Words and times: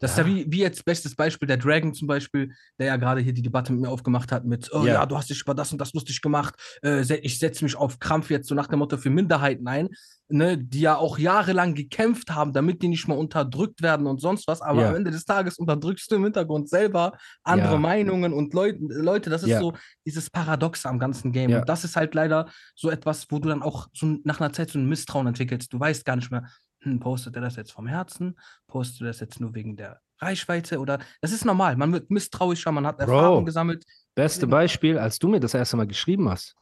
Das 0.00 0.12
ist 0.12 0.18
ja 0.18 0.26
wie, 0.26 0.44
wie 0.48 0.58
jetzt 0.60 0.84
bestes 0.84 1.14
Beispiel 1.14 1.46
der 1.48 1.56
Dragon 1.56 1.94
zum 1.94 2.06
Beispiel, 2.08 2.52
der 2.78 2.86
ja 2.88 2.96
gerade 2.96 3.20
hier 3.20 3.32
die 3.32 3.42
Debatte 3.42 3.72
mit 3.72 3.82
mir 3.82 3.88
aufgemacht 3.90 4.32
hat 4.32 4.44
mit, 4.44 4.70
oh 4.72 4.84
ja, 4.86 4.94
Ja. 4.94 5.06
du 5.06 5.16
hast 5.16 5.30
dich 5.30 5.40
über 5.42 5.54
das 5.54 5.72
und 5.72 5.80
das 5.80 5.92
lustig 5.94 6.20
gemacht, 6.20 6.54
äh, 6.82 7.02
ich 7.18 7.38
setze 7.38 7.64
mich 7.64 7.76
auf 7.76 7.98
Krampf 7.98 8.30
jetzt 8.30 8.48
so 8.48 8.54
nach 8.54 8.66
dem 8.66 8.78
Motto 8.78 8.96
für 8.98 9.10
Minderheiten 9.10 9.66
ein, 9.68 9.88
ne, 10.28 10.58
die 10.58 10.80
ja 10.80 10.96
auch 10.96 11.18
jahrelang 11.18 11.74
gekämpft 11.74 12.30
haben, 12.34 12.52
damit 12.52 12.82
die 12.82 12.88
nicht 12.88 13.06
mal 13.08 13.16
unterdrückt 13.16 13.80
werden 13.82 14.06
und 14.06 14.20
sonst 14.20 14.46
was, 14.48 14.60
aber 14.60 14.82
Ja. 14.82 14.88
am 14.88 14.96
Ende 14.96 15.10
des 15.10 15.24
Tages 15.24 15.58
unterdrückst 15.58 16.10
du 16.10 16.16
im 16.16 16.24
Hintergrund 16.24 16.68
selber 16.68 17.16
andere 17.44 17.74
Ja. 17.74 17.78
Meinungen 17.78 18.32
und 18.32 18.52
Leut, 18.52 18.76
Leute, 18.80 19.30
das 19.30 19.42
ist 19.42 19.50
so 19.60 19.74
dieses 20.04 20.28
Paradox 20.30 20.84
am 20.84 20.98
ganzen 20.98 21.32
Game 21.32 21.50
und 21.60 21.68
das 21.68 21.84
ist 21.84 21.96
halt 21.96 22.14
leider 22.14 22.50
so 22.74 22.90
etwas, 22.90 23.26
wo 23.30 23.38
du 23.38 23.48
dann 23.48 23.62
auch 23.62 23.88
so 23.94 24.18
nach 24.24 24.40
einer 24.40 24.52
Zeit 24.52 24.70
so 24.70 24.78
ein 24.78 24.86
Misstrauen 24.88 25.26
entwickelst, 25.28 25.72
du 25.72 25.78
weißt 25.80 26.04
gar 26.04 26.16
nicht 26.16 26.30
mehr, 26.30 26.46
hm, 26.86 27.00
postet 27.00 27.36
er 27.36 27.42
das 27.42 27.56
jetzt 27.56 27.72
vom 27.72 27.86
Herzen, 27.86 28.38
postet 28.68 29.02
er 29.02 29.06
das 29.08 29.20
jetzt 29.20 29.40
nur 29.40 29.54
wegen 29.54 29.76
der 29.76 30.00
Reichweite 30.18 30.78
oder 30.78 30.98
das 31.20 31.32
ist 31.32 31.44
normal. 31.44 31.76
Man 31.76 31.92
wird 31.92 32.10
misstrauischer, 32.10 32.72
man 32.72 32.86
hat 32.86 32.96
Bro. 32.98 33.02
Erfahrung 33.12 33.44
gesammelt. 33.44 33.84
Beste. 34.14 34.46
Beispiel, 34.46 34.98
als 34.98 35.18
du 35.18 35.28
mir 35.28 35.40
das 35.40 35.52
erste 35.52 35.76
Mal 35.76 35.86
geschrieben 35.86 36.28
hast. 36.30 36.54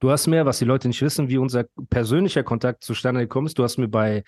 Du 0.00 0.10
hast 0.10 0.26
mir, 0.26 0.46
was 0.46 0.58
die 0.58 0.64
Leute 0.64 0.88
nicht 0.88 1.02
wissen, 1.02 1.28
wie 1.28 1.36
unser 1.38 1.64
persönlicher 1.90 2.42
Kontakt 2.42 2.82
zustande 2.82 3.20
gekommen 3.20 3.46
ist. 3.46 3.58
Du 3.58 3.62
hast 3.62 3.76
mir 3.78 3.88
bei 3.88 4.24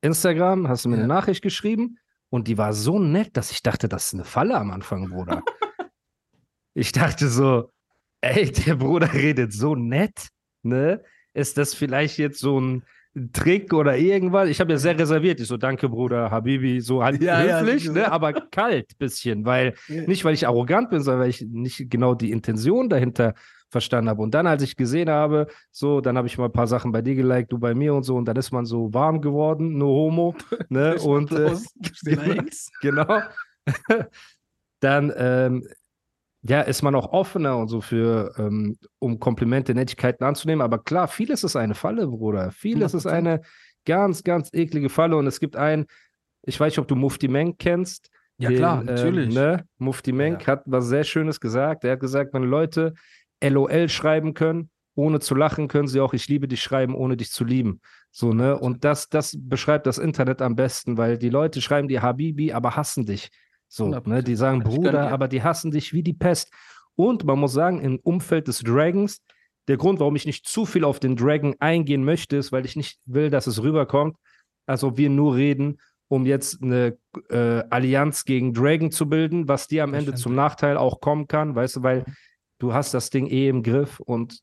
Instagram, 0.00 0.68
hast 0.68 0.84
du 0.84 0.88
mir 0.88 0.96
Ja. 0.96 1.02
eine 1.02 1.08
Nachricht 1.12 1.42
geschrieben 1.42 1.98
und 2.30 2.48
die 2.48 2.56
war 2.58 2.72
so 2.72 2.98
nett, 2.98 3.36
dass 3.36 3.50
ich 3.52 3.62
dachte, 3.62 3.88
das 3.88 4.06
ist 4.06 4.14
eine 4.14 4.24
Falle 4.24 4.56
am 4.56 4.70
Anfang, 4.70 5.10
Bruder. 5.10 5.42
ich 6.74 6.92
dachte 6.92 7.28
so, 7.28 7.70
ey, 8.22 8.50
der 8.50 8.76
Bruder 8.76 9.12
redet 9.12 9.52
so 9.52 9.74
nett, 9.76 10.28
ne? 10.62 11.04
Ist 11.34 11.56
das 11.56 11.74
vielleicht 11.74 12.18
jetzt 12.18 12.40
so 12.40 12.60
ein 12.60 12.84
Trick 13.32 13.74
oder 13.74 13.96
irgendwas? 13.96 14.48
Ich 14.48 14.60
habe 14.60 14.72
ja 14.72 14.78
sehr 14.78 14.98
reserviert. 14.98 15.38
Ich 15.40 15.46
so, 15.46 15.56
danke, 15.56 15.88
Bruder, 15.88 16.30
Habibi, 16.30 16.80
so 16.80 17.04
halt 17.04 17.22
Ja, 17.22 17.44
ja, 17.44 17.60
höflich, 17.60 17.82
sicher. 17.82 17.92
ne? 17.92 18.12
aber 18.12 18.32
kalt 18.32 18.98
bisschen, 18.98 19.44
weil 19.44 19.74
nicht, 19.88 20.24
weil 20.24 20.34
ich 20.34 20.46
arrogant 20.46 20.90
bin, 20.90 21.02
sondern 21.02 21.22
weil 21.22 21.30
ich 21.30 21.42
nicht 21.42 21.90
genau 21.90 22.14
die 22.14 22.30
Intention 22.30 22.88
dahinter 22.88 23.34
verstanden 23.68 24.10
habe. 24.10 24.22
Und 24.22 24.34
dann, 24.34 24.46
als 24.46 24.62
ich 24.62 24.76
gesehen 24.76 25.10
habe, 25.10 25.46
so, 25.70 26.00
dann 26.00 26.16
habe 26.16 26.26
ich 26.26 26.38
mal 26.38 26.46
ein 26.46 26.52
paar 26.52 26.66
Sachen 26.66 26.92
bei 26.92 27.02
dir 27.02 27.14
geliked, 27.14 27.52
du 27.52 27.58
bei 27.58 27.74
mir 27.74 27.94
und 27.94 28.02
so, 28.04 28.16
und 28.16 28.26
dann 28.26 28.36
ist 28.36 28.52
man 28.52 28.66
so 28.66 28.92
warm 28.94 29.20
geworden, 29.20 29.76
no 29.78 29.86
homo, 29.88 30.34
ne? 30.68 30.94
und 31.02 31.32
äh, 31.32 31.54
genau. 32.04 32.34
Genau. 32.80 33.20
dann, 34.80 35.12
ähm, 35.16 35.68
ja, 36.42 36.60
ist 36.60 36.82
man 36.82 36.94
auch 36.94 37.12
offener 37.12 37.56
und 37.56 37.68
so 37.68 37.80
für, 37.80 38.34
ähm, 38.36 38.76
um 38.98 39.20
Komplimente, 39.20 39.74
Nettigkeiten 39.74 40.24
anzunehmen. 40.24 40.60
Aber 40.60 40.78
klar, 40.78 41.06
vieles 41.06 41.44
ist 41.44 41.54
eine 41.54 41.74
Falle, 41.74 42.08
Bruder. 42.08 42.50
Vieles 42.50 42.94
ist 42.94 43.06
100%. 43.06 43.10
eine 43.10 43.40
ganz, 43.84 44.24
ganz 44.24 44.50
eklige 44.52 44.88
Falle. 44.88 45.16
Und 45.16 45.26
es 45.28 45.38
gibt 45.38 45.56
einen, 45.56 45.86
ich 46.42 46.58
weiß 46.58 46.72
nicht, 46.72 46.78
ob 46.80 46.88
du 46.88 46.96
Mufti 46.96 47.28
Menk 47.28 47.58
kennst. 47.58 48.10
Ja, 48.38 48.50
klar, 48.50 48.80
ähm, 48.80 48.86
natürlich. 48.86 49.32
ne? 49.32 49.64
Mufti 49.78 50.10
Menk 50.10 50.46
hat 50.48 50.62
was 50.66 50.86
sehr 50.86 51.04
Schönes 51.04 51.38
gesagt. 51.38 51.84
Er 51.84 51.92
hat 51.92 52.00
gesagt, 52.00 52.34
wenn 52.34 52.42
Leute 52.42 52.94
LOL 53.40 53.88
schreiben 53.88 54.34
können, 54.34 54.70
ohne 54.94 55.20
zu 55.20 55.36
lachen, 55.36 55.68
können 55.68 55.86
sie 55.86 56.00
auch 56.00 56.12
Ich 56.12 56.28
liebe 56.28 56.48
dich 56.48 56.60
schreiben, 56.60 56.94
ohne 56.94 57.16
dich 57.16 57.30
zu 57.30 57.44
lieben. 57.44 57.80
So, 58.10 58.34
ne? 58.34 58.58
Und 58.58 58.84
das, 58.84 59.08
das 59.08 59.36
beschreibt 59.38 59.86
das 59.86 59.98
Internet 59.98 60.42
am 60.42 60.56
besten, 60.56 60.96
weil 60.98 61.18
die 61.18 61.30
Leute 61.30 61.62
schreiben 61.62 61.86
dir 61.86 62.02
Habibi, 62.02 62.52
aber 62.52 62.74
hassen 62.74 63.06
dich. 63.06 63.30
So, 63.72 63.86
100%. 63.86 64.08
ne? 64.08 64.22
Die 64.22 64.36
sagen 64.36 64.62
Bruder, 64.62 65.10
aber 65.10 65.28
die 65.28 65.42
hassen 65.42 65.70
dich 65.70 65.94
wie 65.94 66.02
die 66.02 66.12
Pest. 66.12 66.52
Und 66.94 67.24
man 67.24 67.38
muss 67.38 67.54
sagen, 67.54 67.80
im 67.80 67.98
Umfeld 68.00 68.46
des 68.46 68.58
Dragons, 68.58 69.22
der 69.66 69.78
Grund, 69.78 69.98
warum 69.98 70.14
ich 70.14 70.26
nicht 70.26 70.46
zu 70.46 70.66
viel 70.66 70.84
auf 70.84 71.00
den 71.00 71.16
Dragon 71.16 71.54
eingehen 71.58 72.04
möchte, 72.04 72.36
ist, 72.36 72.52
weil 72.52 72.66
ich 72.66 72.76
nicht 72.76 73.00
will, 73.06 73.30
dass 73.30 73.46
es 73.46 73.62
rüberkommt, 73.62 74.16
als 74.66 74.84
ob 74.84 74.98
wir 74.98 75.08
nur 75.08 75.36
reden, 75.36 75.80
um 76.08 76.26
jetzt 76.26 76.62
eine 76.62 76.98
äh, 77.30 77.64
Allianz 77.70 78.26
gegen 78.26 78.52
Dragon 78.52 78.90
zu 78.90 79.08
bilden, 79.08 79.48
was 79.48 79.68
dir 79.68 79.84
am 79.84 79.94
Ende 79.94 80.12
zum 80.14 80.34
Nachteil 80.34 80.76
auch 80.76 81.00
kommen 81.00 81.26
kann, 81.26 81.54
weißt 81.54 81.76
du, 81.76 81.82
weil 81.82 82.04
du 82.58 82.74
hast 82.74 82.92
das 82.92 83.08
Ding 83.08 83.26
eh 83.26 83.48
im 83.48 83.62
Griff 83.62 84.00
und 84.00 84.40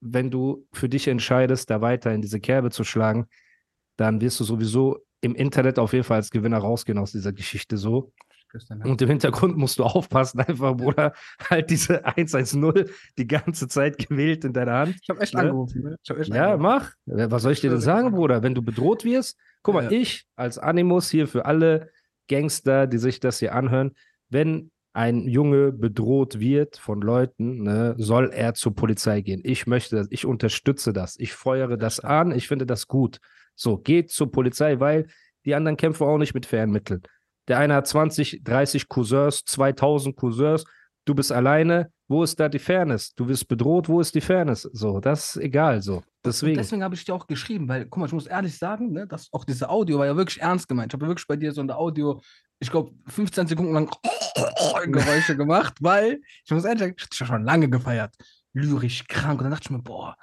wenn 0.00 0.30
du 0.30 0.66
für 0.72 0.88
dich 0.88 1.08
entscheidest, 1.08 1.68
da 1.68 1.82
weiter 1.82 2.14
in 2.14 2.22
diese 2.22 2.40
Kerbe 2.40 2.70
zu 2.70 2.84
schlagen, 2.84 3.26
dann 3.98 4.22
wirst 4.22 4.40
du 4.40 4.44
sowieso 4.44 4.98
im 5.20 5.34
Internet 5.34 5.78
auf 5.78 5.92
jeden 5.92 6.04
Fall 6.04 6.16
als 6.16 6.30
Gewinner 6.30 6.58
rausgehen 6.58 6.98
aus 6.98 7.12
dieser 7.12 7.34
Geschichte 7.34 7.76
so. 7.76 8.10
Und 8.84 9.00
im 9.02 9.08
Hintergrund 9.08 9.56
musst 9.56 9.78
du 9.78 9.84
aufpassen, 9.84 10.40
einfach, 10.40 10.76
Bruder, 10.76 11.12
halt 11.50 11.70
diese 11.70 12.04
110 12.04 12.84
die 13.18 13.26
ganze 13.26 13.68
Zeit 13.68 13.98
gewählt 14.08 14.44
in 14.44 14.52
deiner 14.52 14.74
Hand. 14.78 14.96
Ich 15.02 15.08
habe 15.08 15.20
echt 15.20 15.34
Ne? 15.34 15.40
angerufen. 15.40 15.82
Ne? 15.82 15.96
Hab 16.08 16.18
echt 16.18 16.34
Ja, 16.34 16.52
angerufen. 16.54 16.62
mach. 17.06 17.18
Äh, 17.18 17.30
Was 17.30 17.42
soll 17.42 17.52
ich 17.52 17.60
dir 17.60 17.70
denn 17.70 17.80
sagen, 17.80 18.12
Bruder? 18.12 18.42
Wenn 18.42 18.54
du 18.54 18.62
bedroht 18.62 19.04
wirst, 19.04 19.38
guck 19.62 19.74
mal, 19.74 19.84
Ja. 19.84 19.90
ich 19.90 20.26
als 20.36 20.58
Animus 20.58 21.10
hier 21.10 21.26
für 21.28 21.44
alle 21.46 21.90
Gangster, 22.28 22.86
die 22.86 22.98
sich 22.98 23.20
das 23.20 23.38
hier 23.38 23.54
anhören, 23.54 23.92
wenn 24.30 24.70
ein 24.94 25.26
Junge 25.26 25.72
bedroht 25.72 26.38
wird 26.38 26.76
von 26.76 27.00
Leuten, 27.00 27.62
ne, 27.62 27.94
soll 27.96 28.30
er 28.30 28.52
zur 28.54 28.74
Polizei 28.74 29.22
gehen. 29.22 29.40
Ich 29.42 29.66
möchte 29.66 29.96
das, 29.96 30.06
ich 30.10 30.26
unterstütze 30.26 30.92
das, 30.92 31.18
ich 31.18 31.32
feuere 31.32 31.78
das 31.78 31.98
an, 32.00 32.30
ich 32.30 32.46
finde 32.46 32.66
das 32.66 32.86
gut. 32.88 33.18
So, 33.54 33.78
geht 33.78 34.10
zur 34.10 34.30
Polizei, 34.30 34.80
weil 34.80 35.06
die 35.46 35.54
anderen 35.54 35.76
kämpfen 35.78 36.06
auch 36.06 36.18
nicht 36.18 36.34
mit 36.34 36.44
fairen 36.46 36.70
Mitteln. 36.70 37.02
Der 37.48 37.58
eine 37.58 37.74
hat 37.74 37.86
20, 37.86 38.42
30 38.44 38.88
Cousins, 38.88 39.44
2000 39.44 40.16
Cousins, 40.16 40.64
du 41.04 41.14
bist 41.14 41.32
alleine, 41.32 41.90
wo 42.08 42.22
ist 42.22 42.38
da 42.38 42.48
die 42.48 42.58
Fairness? 42.58 43.14
Du 43.14 43.26
wirst 43.26 43.48
bedroht, 43.48 43.88
wo 43.88 44.00
ist 44.00 44.14
die 44.14 44.20
Fairness? 44.20 44.62
So, 44.72 45.00
das 45.00 45.36
ist 45.36 45.42
egal 45.42 45.82
so. 45.82 45.96
Und 45.96 46.04
Deswegen. 46.26 46.56
deswegen 46.56 46.84
habe 46.84 46.94
ich 46.94 47.04
dir 47.04 47.14
auch 47.14 47.26
geschrieben, 47.26 47.68
weil, 47.68 47.86
guck 47.86 47.98
mal, 47.98 48.06
ich 48.06 48.12
muss 48.12 48.26
ehrlich 48.26 48.56
sagen, 48.56 48.92
ne, 48.92 49.06
dass 49.06 49.32
auch 49.32 49.44
diese 49.44 49.68
Audio 49.68 49.98
war 49.98 50.06
ja 50.06 50.16
wirklich 50.16 50.40
ernst 50.40 50.68
gemeint. 50.68 50.92
Ich 50.92 50.94
habe 50.94 51.08
wirklich 51.08 51.26
bei 51.26 51.36
dir 51.36 51.52
so 51.52 51.62
eine 51.62 51.76
Audio, 51.76 52.20
ich 52.60 52.70
glaube, 52.70 52.92
15 53.08 53.48
Sekunden 53.48 53.72
lang 53.72 53.90
Geräusche 54.92 55.36
gemacht, 55.36 55.74
weil, 55.80 56.20
ich 56.44 56.50
muss 56.52 56.64
ehrlich 56.64 56.80
sagen, 56.80 56.94
ich 56.96 57.04
hatte 57.04 57.24
schon 57.24 57.44
lange 57.44 57.68
gefeiert. 57.68 58.14
Lyrisch, 58.52 59.04
krank. 59.08 59.40
Und 59.40 59.44
dann 59.44 59.50
dachte 59.50 59.64
ich 59.64 59.70
mir, 59.70 59.82
boah, 59.82 60.16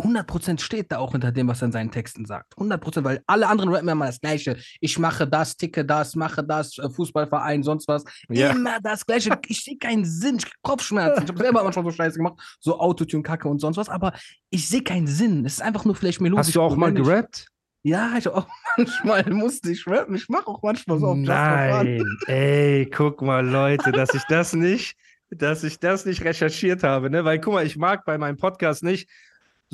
100% 0.00 0.60
steht 0.60 0.90
da 0.90 0.98
auch 0.98 1.12
hinter 1.12 1.32
dem, 1.32 1.48
was 1.48 1.62
er 1.62 1.66
in 1.66 1.72
seinen 1.72 1.90
Texten 1.90 2.24
sagt. 2.24 2.54
100%, 2.56 3.04
weil 3.04 3.22
alle 3.26 3.46
anderen 3.46 3.72
rappen 3.72 3.88
immer 3.88 4.06
das 4.06 4.20
Gleiche. 4.20 4.56
Ich 4.80 4.98
mache 4.98 5.26
das, 5.26 5.56
ticke 5.56 5.84
das, 5.84 6.16
mache 6.16 6.42
das, 6.42 6.78
äh, 6.78 6.88
Fußballverein, 6.88 7.62
sonst 7.62 7.86
was. 7.88 8.04
Ja. 8.28 8.50
Immer 8.50 8.78
das 8.82 9.04
Gleiche. 9.04 9.38
Ich 9.46 9.64
sehe 9.64 9.76
keinen 9.76 10.04
Sinn. 10.04 10.38
Ich 10.38 10.50
Kopfschmerzen. 10.62 11.24
Ich 11.24 11.28
habe 11.28 11.38
selber 11.38 11.62
manchmal 11.62 11.84
so 11.84 11.90
Scheiße 11.90 12.16
gemacht. 12.16 12.58
So 12.60 12.78
Autotune-Kacke 12.78 13.48
und 13.48 13.60
sonst 13.60 13.76
was. 13.76 13.88
Aber 13.88 14.12
ich 14.50 14.68
sehe 14.68 14.82
keinen 14.82 15.06
Sinn. 15.06 15.44
Es 15.44 15.54
ist 15.54 15.62
einfach 15.62 15.84
nur 15.84 15.94
vielleicht 15.94 16.20
melodisch. 16.20 16.46
Hast 16.46 16.54
du 16.54 16.62
auch 16.62 16.76
mal 16.76 16.92
gerappt? 16.92 17.46
Ja, 17.84 18.14
ich 18.16 18.28
auch 18.28 18.46
manchmal 18.76 19.28
musste 19.30 19.72
ich 19.72 19.86
rappen. 19.86 20.14
Ich 20.14 20.28
mache 20.28 20.46
auch 20.46 20.62
manchmal 20.62 20.98
so 20.98 21.08
auf. 21.08 21.16
Nein, 21.18 22.04
ey, 22.26 22.86
guck 22.86 23.22
mal, 23.22 23.46
Leute, 23.46 23.90
dass 23.92 24.14
ich 24.14 24.22
das 24.28 24.52
nicht, 24.52 24.96
dass 25.30 25.64
ich 25.64 25.80
das 25.80 26.06
nicht 26.06 26.24
recherchiert 26.24 26.84
habe, 26.84 27.10
ne? 27.10 27.24
Weil, 27.24 27.40
guck 27.40 27.54
mal, 27.54 27.66
ich 27.66 27.76
mag 27.76 28.04
bei 28.04 28.18
meinem 28.18 28.36
Podcast 28.36 28.84
nicht 28.84 29.08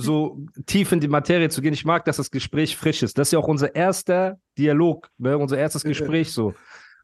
so 0.00 0.38
tief 0.66 0.92
in 0.92 1.00
die 1.00 1.08
Materie 1.08 1.48
zu 1.48 1.60
gehen. 1.60 1.74
Ich 1.74 1.84
mag, 1.84 2.04
dass 2.04 2.18
das 2.18 2.30
Gespräch 2.30 2.76
frisch 2.76 3.02
ist. 3.02 3.18
Das 3.18 3.28
ist 3.28 3.32
ja 3.32 3.40
auch 3.40 3.48
unser 3.48 3.74
erster 3.74 4.38
Dialog, 4.56 5.10
ne? 5.18 5.36
unser 5.36 5.58
erstes. 5.58 5.82
Gespräch 5.82 6.32
so. 6.32 6.54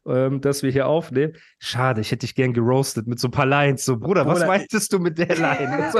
Ähm, 0.07 0.39
dass 0.39 0.63
wir 0.63 0.71
hier 0.71 0.87
aufnehmen. 0.87 1.33
Schade, 1.59 1.99
ich 2.01 2.11
hätte 2.11 2.21
dich 2.21 2.35
gern 2.35 2.53
geroastet 2.53 3.07
mit 3.07 3.19
so 3.19 3.27
ein 3.27 3.31
paar 3.31 3.47
Lines. 3.47 3.83
So, 3.85 3.97
Bruder, 3.97 4.25
was 4.25 4.35
Bruder, 4.35 4.47
meintest 4.47 4.93
du 4.93 4.99
mit 4.99 5.17
der 5.17 5.35
Line? 5.35 5.89
So, 5.91 5.99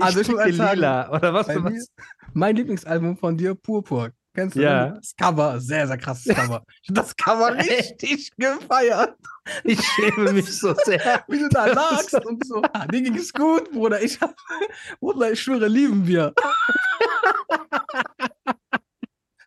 Also 0.00 0.20
ich 0.20 0.28
muss 0.28 0.42
ticke 0.42 0.56
sagen, 0.56 0.76
lila. 0.76 1.10
Oder 1.10 1.32
was? 1.32 1.46
Mir, 1.48 1.64
was? 1.64 1.92
mein 2.32 2.56
Lieblingsalbum 2.56 3.16
von 3.16 3.36
dir, 3.36 3.54
Purpur. 3.54 4.10
Kennst 4.34 4.54
du 4.56 4.60
Ja. 4.62 4.90
das 4.90 5.14
Cover? 5.16 5.60
Sehr, 5.60 5.86
sehr 5.88 5.98
krasses 5.98 6.34
Cover. 6.34 6.62
Das 6.88 7.16
Cover 7.16 7.54
richtig 7.58 8.30
gefeiert. 8.36 9.16
Ich 9.64 9.80
schäme 9.82 10.32
mich 10.32 10.46
so 10.56 10.74
sehr. 10.84 11.24
Wie 11.28 11.38
du 11.40 11.48
da 11.48 11.66
lagst 11.66 12.14
und 12.24 12.46
so. 12.46 12.62
Ah, 12.72 12.86
dir 12.86 13.02
ging 13.02 13.16
es 13.16 13.32
gut, 13.32 13.70
Bruder. 13.72 14.00
Ich 14.00 14.20
hab, 14.20 14.34
Bruder, 15.00 15.32
ich 15.32 15.42
schwöre, 15.42 15.66
lieben 15.66 16.06
wir. 16.06 16.32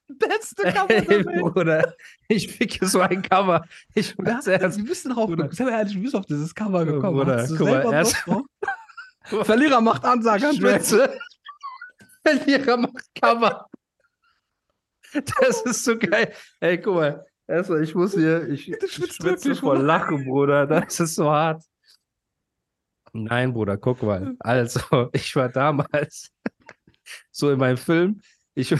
Beste 0.07 0.63
Cover 0.71 0.87
der 0.87 1.07
Welt. 1.07 1.25
Bruder, 1.53 1.93
ich 2.27 2.47
ficke 2.51 2.85
so 2.87 2.99
ein 3.01 3.21
Cover. 3.21 3.65
Ich 3.95 4.17
muss 4.17 4.27
hat- 4.27 4.47
ernst. 4.47 4.83
Bist 4.85 5.05
du 5.05 5.13
drauf 5.13 5.27
Bruder. 5.27 5.49
Sei 5.51 5.63
mal 5.63 5.71
ehrlich, 5.71 6.13
auf 6.15 6.25
dieses 6.25 6.53
Cover 6.53 6.85
gekommen? 6.85 7.17
Bruder, 7.19 7.45
guck 7.47 7.59
mal, 7.67 7.93
erst-? 7.93 8.23
Verlierer 9.43 9.79
macht 9.81 10.03
Ansage 10.03 10.49
an. 10.49 10.55
Verlierer 12.25 12.77
macht 12.77 13.05
Cover. 13.19 13.65
Das 15.13 15.61
ist 15.61 15.83
so 15.83 15.97
geil. 15.97 16.33
Ey, 16.59 16.79
guck 16.79 16.95
mal. 16.95 17.25
Erstmal, 17.47 17.83
ich 17.83 17.93
muss 17.93 18.13
hier, 18.13 18.47
ich, 18.47 18.71
ich 18.71 18.91
schwitze 18.91 19.23
wirklich, 19.23 19.59
vor. 19.59 19.77
Lachen, 19.77 20.25
Bruder. 20.25 20.65
Das 20.65 20.99
ist 20.99 21.15
so 21.15 21.29
hart. 21.29 21.63
Nein, 23.11 23.53
Bruder, 23.53 23.77
guck 23.77 24.01
mal. 24.01 24.35
Also, 24.39 25.09
ich 25.13 25.35
war 25.35 25.49
damals 25.49 26.31
so 27.31 27.51
in 27.51 27.59
meinem 27.59 27.77
Film. 27.77 28.21
Ich, 28.55 28.73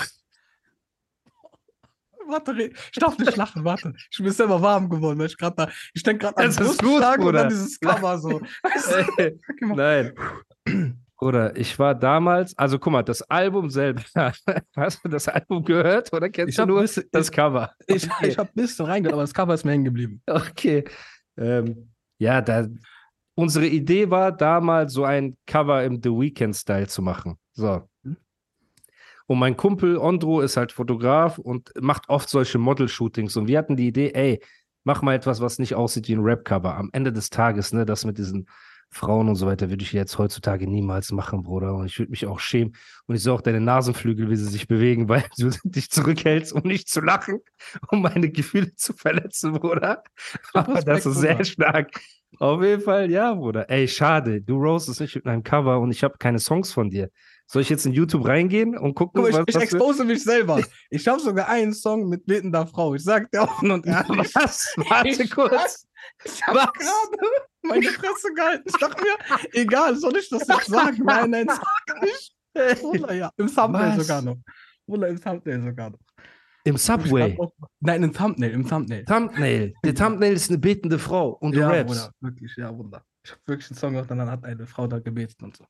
Warte, 2.25 2.53
ich 2.61 2.99
darf 2.99 3.17
nicht 3.17 3.35
lachen, 3.35 3.63
warte. 3.65 3.93
Ich 4.09 4.17
bin 4.17 4.31
selber 4.31 4.61
warm 4.61 4.89
geworden, 4.89 5.19
weil 5.19 5.27
ich 5.27 5.37
gerade 5.37 5.55
da, 5.55 5.71
ich 5.93 6.03
denke 6.03 6.25
gerade 6.25 6.37
an 6.37 6.45
Das 6.45 6.55
ist 6.55 6.67
gut, 6.67 6.77
Brustschlag 6.77 7.19
und 7.19 7.33
dann 7.33 7.49
dieses 7.49 7.79
Cover 7.79 8.17
so. 8.17 8.41
Weißt 8.61 8.91
du? 9.17 9.23
Ey, 9.23 9.39
nein. 9.59 11.02
Bruder, 11.23 11.55
ich 11.55 11.79
war 11.79 11.95
damals, 11.95 12.57
also 12.57 12.77
guck 12.77 12.91
mal, 12.93 13.03
das 13.03 13.21
Album 13.23 13.69
selber, 13.69 14.03
hast 14.75 15.03
du 15.03 15.09
das 15.09 15.27
Album 15.27 15.63
gehört 15.63 16.11
oder 16.11 16.29
kennst 16.29 16.49
Ich 16.51 16.55
du 16.57 16.65
nur 16.65 16.81
bisschen- 16.81 17.05
das 17.11 17.31
Cover? 17.31 17.71
Ich, 17.87 18.07
ich 18.21 18.37
habe 18.37 18.49
ein 18.49 18.55
bisschen 18.55 18.85
reingehört, 18.85 19.13
aber 19.13 19.23
das 19.23 19.33
Cover 19.33 19.53
ist 19.53 19.63
mir 19.63 19.71
hängen 19.71 19.85
geblieben. 19.85 20.21
Okay. 20.29 20.83
Ähm, 21.37 21.91
ja, 22.19 22.41
da, 22.41 22.67
unsere 23.35 23.65
Idee 23.67 24.09
war 24.09 24.31
damals 24.31 24.93
so 24.93 25.03
ein 25.05 25.37
Cover 25.47 25.83
im 25.83 26.01
The 26.03 26.09
Weeknd-Style 26.09 26.87
zu 26.87 27.01
machen. 27.01 27.37
So. 27.53 27.87
Mhm. 28.03 28.17
Und 29.25 29.39
mein 29.39 29.55
Kumpel 29.55 29.97
Ondro 29.97 30.41
ist 30.41 30.57
halt 30.57 30.71
Fotograf 30.73 31.37
und 31.39 31.71
macht 31.79 32.09
oft 32.09 32.29
solche 32.29 32.57
Model-Shootings. 32.59 33.35
Und 33.37 33.47
wir 33.47 33.57
hatten 33.57 33.77
die 33.77 33.87
Idee, 33.87 34.11
ey, 34.13 34.43
mach 34.83 35.01
mal 35.01 35.15
etwas, 35.15 35.39
was 35.41 35.57
nicht 35.57 35.73
aussieht 35.75 36.07
wie 36.09 36.13
ein 36.15 36.21
Rap-Cover. 36.23 36.75
Am 36.75 36.89
Ende 36.91 37.13
des 37.13 37.29
Tages, 37.29 37.71
ne, 37.73 37.85
das 37.85 38.03
mit 38.05 38.17
diesen 38.17 38.47
Frauen 38.93 39.27
und 39.29 39.35
so 39.35 39.45
weiter, 39.47 39.69
würde 39.69 39.83
ich 39.83 39.91
jetzt 39.93 40.17
heutzutage 40.17 40.67
niemals 40.67 41.11
machen, 41.11 41.43
Bruder. 41.43 41.73
Und 41.75 41.85
ich 41.87 41.97
würde 41.99 42.11
mich 42.11 42.25
auch 42.25 42.39
schämen. 42.39 42.75
Und 43.07 43.15
ich 43.15 43.23
sehe 43.23 43.33
auch 43.33 43.41
deine 43.41 43.59
Nasenflügel, 43.61 44.29
wie 44.29 44.35
sie 44.35 44.45
sich 44.47 44.67
bewegen, 44.67 45.09
weil 45.09 45.23
du 45.37 45.49
dich 45.63 45.89
zurückhältst, 45.89 46.53
um 46.53 46.61
nicht 46.63 46.87
zu 46.89 47.01
lachen, 47.01 47.39
um 47.89 48.01
meine 48.01 48.29
Gefühle 48.29 48.73
zu 48.75 48.93
verletzen, 48.93 49.53
Bruder. 49.53 50.03
Aber 50.53 50.81
das 50.81 51.05
ist 51.05 51.17
sehr 51.17 51.33
Bruder. 51.35 51.45
stark. 51.45 51.91
Auf 52.39 52.63
jeden 52.63 52.81
Fall, 52.81 53.11
ja, 53.11 53.33
Bruder. 53.33 53.69
Ey, 53.69 53.87
schade. 53.87 54.41
Du 54.41 54.55
roastest 54.55 54.99
mich 55.01 55.13
mit 55.15 55.27
einem 55.27 55.43
Cover 55.43 55.79
und 55.79 55.91
ich 55.91 56.03
habe 56.03 56.17
keine 56.17 56.39
Songs 56.39 56.71
von 56.71 56.89
dir. 56.89 57.09
Soll 57.45 57.61
ich 57.61 57.69
jetzt 57.69 57.85
in 57.85 57.91
YouTube 57.93 58.25
reingehen 58.25 58.75
und 58.77 58.95
gucken, 58.95 59.21
Guck, 59.21 59.29
ich, 59.29 59.35
was, 59.35 59.43
ich 59.47 59.53
was 59.55 59.61
wir- 59.61 59.77
expose 59.79 60.05
mich 60.05 60.23
selber. 60.23 60.61
Ich 60.89 61.07
habe 61.07 61.19
sogar 61.19 61.47
einen 61.49 61.73
Song 61.73 62.07
mit 62.09 62.25
betender 62.25 62.65
Frau. 62.65 62.95
Ich 62.95 63.03
sag 63.03 63.29
dir 63.31 63.41
offen 63.43 63.69
und 63.69 63.85
ehrlich. 63.85 64.33
Was? 64.33 64.73
Warte 64.77 65.09
Ich 65.09 65.29
kurz. 65.29 65.85
Ich 66.23 66.45
habe 66.45 66.59
gerade 66.59 67.47
meine 67.61 67.83
Fresse 67.89 68.33
gehalten. 68.33 68.63
Ich 68.67 68.77
dachte 68.77 69.03
mir, 69.03 69.17
egal, 69.53 69.95
soll 69.95 70.17
ich 70.17 70.29
das 70.29 70.47
jetzt 70.47 70.67
sagen? 70.67 71.03
Nein, 71.03 71.29
nein, 71.31 71.47
sag 71.47 72.01
nicht. 72.01 72.35
Bruder, 72.81 73.13
ja. 73.13 73.31
Im 73.37 73.47
Thumbnail 73.53 73.97
Was? 73.97 74.07
sogar 74.07 74.21
noch. 74.21 74.37
Bruder, 74.85 75.07
im 75.07 75.19
Thumbnail 75.21 75.63
sogar 75.63 75.89
noch. 75.89 75.99
Im 76.65 76.77
Subway. 76.77 77.37
auch- 77.39 77.51
Nein, 77.81 78.03
im 78.03 78.13
Thumbnail, 78.13 78.51
im 78.51 78.67
Thumbnail. 78.67 79.03
Thumbnail. 79.05 79.73
Der 79.83 79.95
Thumbnail 79.95 80.33
ist 80.33 80.49
eine 80.49 80.59
betende 80.59 80.97
Frau 80.97 81.31
und 81.31 81.53
du 81.55 81.59
ja, 81.59 81.69
rappst. 81.69 81.87
Bruder, 81.95 82.11
wirklich, 82.21 82.55
ja, 82.55 82.75
Wunder. 82.77 83.03
Ich 83.25 83.31
habe 83.31 83.41
wirklich 83.45 83.69
einen 83.71 83.77
Song 83.77 83.93
gemacht 83.93 84.11
und 84.11 84.17
dann 84.19 84.29
hat 84.29 84.43
eine 84.45 84.65
Frau 84.65 84.87
da 84.87 84.99
gebetet 84.99 85.41
und 85.41 85.57
so. 85.57 85.65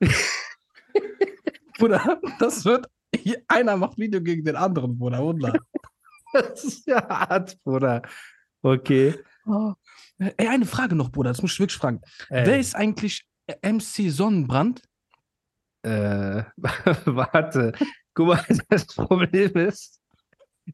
Bruder, 1.78 2.20
das 2.38 2.64
wird. 2.64 2.86
Einer 3.48 3.76
macht 3.76 3.98
Video 3.98 4.20
gegen 4.22 4.44
den 4.44 4.56
anderen, 4.56 4.98
Bruder, 4.98 5.18
Wunder. 5.22 5.52
Das 6.34 6.64
ist 6.64 6.86
ja 6.86 7.06
hart, 7.06 7.62
Bruder. 7.62 8.00
Okay. 8.62 9.14
Oh. 9.46 9.74
Ey, 10.18 10.46
eine 10.48 10.66
Frage 10.66 10.94
noch, 10.94 11.10
Bruder, 11.10 11.30
das 11.30 11.42
muss 11.42 11.52
ich 11.54 11.60
wirklich 11.60 11.78
fragen. 11.78 12.00
Ey, 12.28 12.46
Wer 12.46 12.58
ist 12.60 12.76
eigentlich 12.76 13.24
MC 13.60 14.08
Sonnenbrand? 14.10 14.82
äh, 15.82 16.44
warte. 17.06 17.72
Guck 18.14 18.28
mal, 18.28 18.44
das 18.68 18.86
Problem 18.86 19.52
ist. 19.54 20.00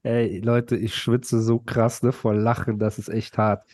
Ey, 0.03 0.41
Leute, 0.41 0.77
ich 0.77 0.95
schwitze 0.95 1.41
so 1.41 1.59
krass, 1.59 2.03
ne, 2.03 2.13
vor 2.13 2.35
Lachen, 2.35 2.79
das 2.79 2.99
ist 2.99 3.09
echt 3.09 3.39
hart. 3.39 3.65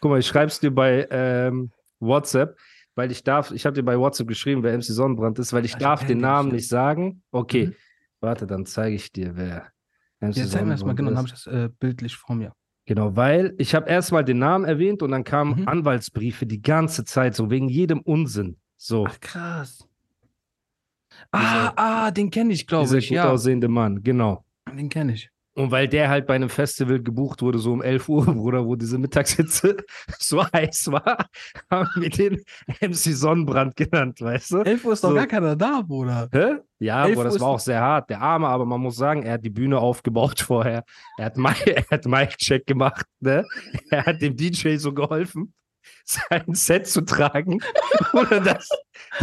Guck 0.00 0.12
mal, 0.12 0.20
ich 0.20 0.26
schreib's 0.28 0.60
dir 0.60 0.70
bei 0.72 1.08
ähm, 1.10 1.72
WhatsApp, 1.98 2.56
weil 2.94 3.10
ich 3.10 3.24
darf, 3.24 3.50
ich 3.50 3.66
habe 3.66 3.74
dir 3.74 3.82
bei 3.82 3.98
WhatsApp 3.98 4.28
geschrieben, 4.28 4.62
wer 4.62 4.72
MC 4.74 4.84
Sonnenbrand 4.84 5.40
ist, 5.40 5.52
weil 5.52 5.64
ich 5.64 5.72
ich 5.72 5.78
darf 5.78 6.06
den 6.06 6.18
Namen 6.18 6.52
nicht 6.52 6.68
sagen. 6.68 7.24
Okay, 7.32 7.66
Mhm. 7.68 7.76
warte, 8.20 8.46
dann 8.46 8.64
zeige 8.64 8.94
ich 8.94 9.10
dir, 9.10 9.36
wer 9.36 9.72
MC 10.20 10.36
Ja, 10.36 10.46
zeig 10.46 10.64
mir 10.64 10.70
das 10.70 10.84
mal, 10.84 10.94
genau, 10.94 11.10
dann 11.10 11.18
habe 11.18 11.26
ist. 11.26 11.36
ich 11.38 11.44
das 11.44 11.52
äh, 11.52 11.68
bildlich 11.68 12.14
vor 12.16 12.36
mir. 12.36 12.52
Genau, 12.86 13.16
weil 13.16 13.54
ich 13.58 13.74
habe 13.74 13.90
erstmal 13.90 14.24
den 14.24 14.38
Namen 14.38 14.64
erwähnt 14.64 15.02
und 15.02 15.10
dann 15.10 15.24
kamen 15.24 15.60
Mhm. 15.62 15.68
Anwaltsbriefe 15.68 16.46
die 16.46 16.62
ganze 16.62 17.04
Zeit, 17.04 17.34
so 17.34 17.50
wegen 17.50 17.68
jedem 17.68 18.00
Unsinn. 18.00 18.56
So, 18.76 19.06
Ach, 19.08 19.20
krass. 19.20 19.88
Ah, 21.32 21.72
ah, 21.76 22.10
den 22.10 22.30
kenne 22.30 22.52
ich, 22.52 22.66
dieser 22.66 22.84
glaube 22.84 22.98
ich, 22.98 23.08
gut 23.08 23.16
ja. 23.16 23.30
aussehende 23.30 23.68
Mann, 23.68 24.02
genau. 24.02 24.44
Den 24.72 24.88
kenne 24.88 25.14
ich. 25.14 25.30
Und 25.56 25.70
weil 25.70 25.88
der 25.88 26.10
halt 26.10 26.26
bei 26.26 26.34
einem 26.34 26.50
Festival 26.50 27.02
gebucht 27.02 27.40
wurde, 27.40 27.58
so 27.58 27.72
um 27.72 27.82
11 27.82 28.08
Uhr, 28.10 28.24
Bruder, 28.34 28.66
wo 28.66 28.76
diese 28.76 28.98
Mittagshitze 28.98 29.78
so 30.18 30.44
heiß 30.44 30.92
war, 30.92 31.26
haben 31.70 31.88
wir 31.96 32.10
den 32.10 32.42
MC 32.82 32.94
Sonnenbrand 32.94 33.74
genannt, 33.74 34.20
weißt 34.20 34.50
du? 34.52 34.58
11 34.60 34.84
Uhr 34.84 34.92
ist 34.92 35.02
doch 35.02 35.08
So. 35.10 35.14
gar 35.14 35.26
keiner 35.26 35.56
da, 35.56 35.80
Bruder. 35.80 36.28
Hä? 36.32 36.56
Ja, 36.78 37.06
11 37.06 37.14
Bruder, 37.16 37.30
das 37.30 37.40
war 37.40 37.48
auch 37.48 37.58
sehr 37.60 37.80
hart. 37.80 38.10
Der 38.10 38.20
Arme, 38.20 38.46
aber 38.48 38.66
man 38.66 38.82
muss 38.82 38.96
sagen, 38.96 39.22
er 39.22 39.32
hat 39.34 39.44
die 39.46 39.50
Bühne 39.50 39.78
aufgebaut 39.78 40.40
vorher. 40.40 40.84
Er 41.16 41.24
hat, 41.24 41.36
Mi- 41.38 41.64
er 41.70 41.84
hat 41.90 42.04
Mic-Check 42.04 42.66
gemacht, 42.66 43.06
ne? 43.20 43.44
Er 43.90 44.04
hat 44.04 44.20
dem 44.20 44.36
DJ 44.36 44.76
so 44.76 44.92
geholfen, 44.92 45.54
sein 46.04 46.54
Set 46.54 46.86
zu 46.86 47.00
tragen. 47.02 47.58
Bruder, 48.10 48.40
das, 48.40 48.68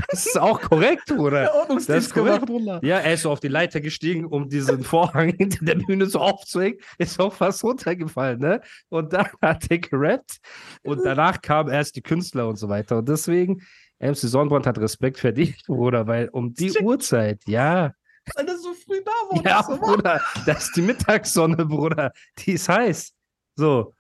das 0.10 0.26
ist 0.26 0.40
auch 0.40 0.62
korrekt, 0.62 1.06
Bruder. 1.08 1.42
Der 1.42 1.56
Ordnungsdienst 1.56 1.90
das 1.90 2.06
ist 2.06 2.14
korrekt. 2.14 2.46
gemacht. 2.46 2.84
Ja, 2.84 3.00
er 3.00 3.14
ist 3.14 3.22
so 3.22 3.32
auf 3.32 3.40
die 3.40 3.48
Leiter 3.48 3.82
gestiegen, 3.82 4.26
um 4.26 4.50
diesen 4.50 4.84
Vorhang 4.84 5.30
hinter 5.38 5.66
der 5.66 5.76
Bühne 5.76 6.06
so 6.06 6.20
aufzuhängen. 6.20 6.80
Ist 6.98 7.20
auch 7.20 7.34
fast 7.34 7.64
runtergefallen, 7.64 8.40
ne? 8.40 8.62
Und 8.90 9.14
dann 9.14 9.28
hat 9.42 9.66
er 9.70 9.80
gerappt. 9.80 10.38
Und 10.84 11.04
danach 11.06 11.42
kamen 11.42 11.70
erst 11.70 11.96
die 11.96 12.02
Künstler 12.02 12.48
und 12.48 12.58
so 12.58 12.70
weiter. 12.70 12.98
Und 12.98 13.10
deswegen, 13.10 13.62
MC 14.00 14.18
Sonnenbrand 14.18 14.68
hat 14.68 14.78
Respekt 14.78 15.20
verdient, 15.20 15.64
Bruder, 15.66 16.08
weil 16.08 16.30
um 16.30 16.54
die 16.54 16.72
Check. 16.72 16.84
Uhrzeit, 16.84 17.42
ja. 17.48 17.94
Weil 18.36 18.46
das 18.46 18.62
so 18.62 18.74
früh 18.74 19.02
da 19.04 19.12
war. 19.12 19.46
Ja, 19.46 19.64
so. 19.64 19.78
Bruder, 19.78 20.22
das 20.46 20.66
ist 20.66 20.76
die 20.76 20.82
Mittagssonne, 20.82 21.66
Bruder. 21.66 22.12
Die 22.40 22.54
ist 22.54 22.70
heiß. 22.70 23.14
So, 23.56 23.94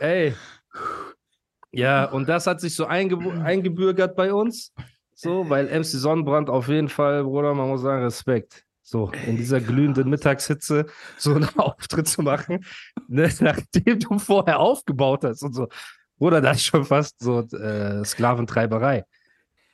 ey. 0.00 0.34
Ja, 1.76 2.06
und 2.06 2.28
das 2.28 2.46
hat 2.46 2.60
sich 2.60 2.74
so 2.74 2.86
einge 2.86 3.18
eingebürgert 3.44 4.16
bei 4.16 4.32
uns. 4.32 4.72
So, 5.14 5.48
weil 5.48 5.66
MC 5.66 5.84
Sonnenbrand 5.84 6.50
auf 6.50 6.68
jeden 6.68 6.88
Fall, 6.88 7.24
Bruder, 7.24 7.54
man 7.54 7.68
muss 7.68 7.82
sagen, 7.82 8.02
Respekt. 8.02 8.64
So, 8.82 9.10
in 9.26 9.36
dieser 9.36 9.60
glühenden. 9.60 10.08
Mittagshitze 10.08 10.86
so 11.18 11.34
einen 11.34 11.48
Auftritt 11.56 12.06
zu 12.06 12.22
machen, 12.22 12.64
ne, 13.08 13.28
nachdem 13.40 13.98
du 13.98 14.18
vorher 14.18 14.60
aufgebaut 14.60 15.24
hast 15.24 15.42
und 15.42 15.54
so. 15.54 15.68
Bruder, 16.18 16.40
das 16.40 16.58
ist 16.58 16.64
schon 16.66 16.84
fast 16.84 17.18
so 17.18 17.40
äh, 17.40 18.04
Sklaventreiberei. 18.04 19.04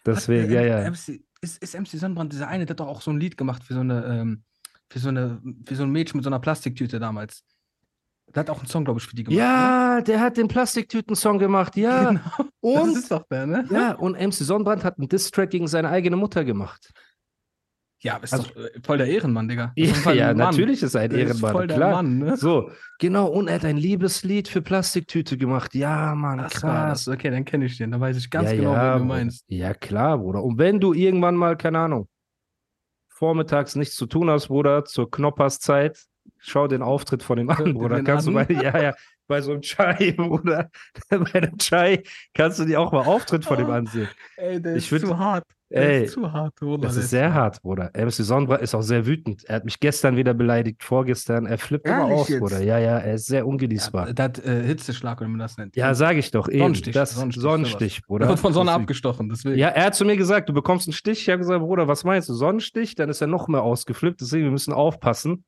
Deswegen, 0.07 0.51
ja, 0.51 0.61
Hat, 0.61 0.67
äh, 0.67 0.85
ja. 0.85 0.91
MC, 0.91 1.23
ist, 1.41 1.63
ist 1.63 1.79
MC 1.79 1.99
Sonnenbrand 1.99 2.33
dieser 2.33 2.49
eine, 2.49 2.65
der 2.65 2.75
hat 2.75 2.81
doch 2.81 2.89
auch 2.89 3.03
so 3.03 3.11
ein 3.11 3.21
Lied 3.21 3.37
gemacht 3.37 3.63
für 3.63 3.75
so 3.75 3.81
eine, 3.81 4.05
ähm, 4.07 4.45
für 4.89 4.99
so 4.99 5.09
eine, 5.09 5.41
für 5.67 5.77
so 5.77 5.83
ein 5.83 5.91
Mädchen 5.91 6.19
mit 6.19 6.25
so 6.25 6.31
einer 6.31 6.41
Plastiktüte 6.41 6.99
damals. 6.99 7.45
Der 8.35 8.41
hat 8.41 8.51
auch 8.51 8.59
einen 8.59 8.67
Song, 8.67 8.85
glaube 8.85 8.99
ich, 9.01 9.07
für 9.07 9.15
die 9.15 9.25
gemacht. 9.25 9.39
Ja, 9.39 10.01
der 10.01 10.21
hat 10.21 10.37
den 10.37 10.49
Plastiktüten-Song 10.49 11.39
gemacht, 11.39 11.77
ja. 11.77 12.11
Genau. 12.11 12.21
Und 12.61 12.95
das 12.95 13.03
ist 13.03 13.11
doch 13.11 13.25
der, 13.31 13.47
ne? 13.47 13.67
Ja, 13.71 13.93
und 13.95 14.19
MC 14.19 14.33
Sonnenbrand 14.33 14.85
hat 14.85 14.99
einen 14.99 15.09
Diss-Track 15.09 15.51
gegen 15.51 15.67
seine 15.67 15.89
eigene 15.89 16.17
Mutter 16.17 16.45
gemacht. 16.45 16.93
Ja, 18.03 18.17
ist 18.17 18.33
Also- 18.33 18.49
doch 18.49 18.57
äh, 18.57 18.71
voll 18.85 18.99
der 18.99 19.07
Ehrenmann, 19.07 19.49
Digga. 19.49 19.73
Ja, 19.77 20.13
ja 20.13 20.35
natürlich 20.35 20.83
ist 20.83 20.95
er 20.95 21.03
ein 21.03 21.11
Der 21.11 21.21
ist 21.21 21.29
Ehrenmann, 21.29 21.53
voll 21.53 21.67
der 21.69 21.77
klar. 21.77 21.93
Mann, 21.93 22.19
ne? 22.19 22.37
So, 22.37 22.71
genau, 22.99 23.27
und 23.29 23.49
er 23.49 23.57
hat 23.57 23.65
ein 23.65 23.77
Liebeslied 23.77 24.49
für 24.49 24.61
Plastiktüte 24.61 25.37
gemacht. 25.37 25.75
Ja, 25.75 26.15
Mann, 26.15 26.41
war 26.41 26.49
krass. 26.49 27.07
Okay, 27.07 27.31
dann 27.31 27.45
kenne 27.45 27.67
ich 27.67 27.77
den. 27.79 27.93
Da 27.93 28.01
weiß 28.01 28.17
ich 28.17 28.29
ganz 28.31 28.51
ja, 28.51 28.57
genau, 28.57 28.73
ja, 28.73 28.95
wen 28.95 29.03
du 29.03 29.05
meinst. 29.07 29.45
Ja, 29.49 29.73
klar, 29.75 30.19
Bruder. 30.19 30.43
Und 30.43 30.59
wenn 30.59 30.81
du 30.81 30.93
irgendwann 30.95 31.37
mal, 31.37 31.57
keine 31.57 31.79
Ahnung, 31.79 32.09
vormittags 33.09 33.77
nichts 33.77 33.95
zu 33.95 34.07
tun 34.07 34.31
hast, 34.31 34.49
Bruder, 34.49 34.85
zur 34.85 35.09
Knopperszeit, 35.09 36.05
schau 36.43 36.67
den 36.69 36.83
Auftritt 36.83 37.23
von 37.23 37.39
dem 37.39 37.49
an, 37.51 37.75
Bruder. 37.75 38.03
Kannst 38.03 38.27
du 38.27 38.37
an? 38.37 38.47
bei, 38.47 38.55
ja, 38.55 38.81
ja, 38.83 38.95
bei 39.29 39.41
so 39.41 39.53
einem 39.53 39.63
Chai, 39.63 40.13
Bruder, 40.17 40.69
bei 41.09 41.35
einem 41.35 41.57
Chai 41.59 42.03
kannst 42.35 42.59
du 42.59 42.65
dir 42.65 42.81
auch 42.81 42.93
mal 42.93 43.05
Auftritt 43.07 43.45
von 43.45 43.57
dem 43.57 43.69
Oh. 43.69 43.73
ansehen. 43.73 44.09
Ey, 44.37 44.61
der 44.61 44.77
Ich 44.77 44.91
ist 44.91 45.03
würd- 45.03 45.07
zu 45.07 45.19
hart. 45.19 45.45
Der 45.71 45.89
Ey, 46.01 46.05
ist 46.05 46.13
zu 46.13 46.31
hart, 46.31 46.55
Bruder. 46.57 46.83
Das 46.87 46.97
ist 46.97 47.09
sehr 47.09 47.33
hart, 47.33 47.63
Bruder. 47.63 47.91
MC 47.95 48.11
Sonnenbrand 48.23 48.61
ist 48.61 48.75
auch 48.75 48.83
sehr 48.83 49.07
wütend. 49.07 49.43
Er 49.45 49.57
hat 49.57 49.65
mich 49.65 49.81
gestern 49.81 50.17
wieder 50.19 50.35
beleidigt, 50.35 50.83
vorgestern. 50.85 51.47
Er 51.47 51.57
flippt 51.57 51.87
immer 51.87 52.01
Ehrlich 52.01 52.15
aus, 52.15 52.29
jetzt? 52.29 52.41
Bruder. 52.41 52.61
Ja, 52.61 52.79
ja, 52.79 52.99
er 52.99 53.15
ist 53.15 53.25
sehr 53.25 53.47
ungenießbar. 53.47 54.09
Ja, 54.09 54.13
der 54.13 54.25
hat 54.27 54.45
äh, 54.45 54.63
Hitzeschlag, 54.65 55.23
wenn 55.23 55.31
man 55.31 55.39
das 55.41 55.57
nennt. 55.57 55.75
Ja, 55.75 55.95
sage 55.95 56.19
ich 56.19 56.31
doch. 56.31 56.47
Eben. 56.51 56.59
Sonnenstich, 56.59 56.93
Das 56.93 57.15
Sonnenstich, 57.15 57.43
Sonnenstich, 57.43 57.95
Der 58.03 58.07
Bruder. 58.07 58.29
wird 58.29 58.39
von 58.41 58.53
Sonne 58.53 58.71
abgestochen, 58.73 59.31
deswegen. 59.31 59.57
Ja, 59.57 59.69
er 59.69 59.87
hat 59.87 59.95
zu 59.95 60.05
mir 60.05 60.19
gesagt, 60.19 60.51
du 60.51 60.53
bekommst 60.53 60.89
einen 60.89 60.93
Stich. 60.93 61.23
Ich 61.23 61.29
habe 61.31 61.39
gesagt, 61.39 61.61
Bruder, 61.61 61.89
was 61.89 62.05
meinst 62.05 62.29
du? 62.29 62.35
Sonnenstich? 62.35 62.95
Dann 62.95 63.09
ist 63.09 63.23
er 63.23 63.29
noch 63.29 63.49
mehr 63.49 63.63
ausgeflippt. 63.63 64.21
Deswegen, 64.21 64.45
wir 64.45 64.51
müssen 64.51 64.75
aufpassen. 64.75 65.43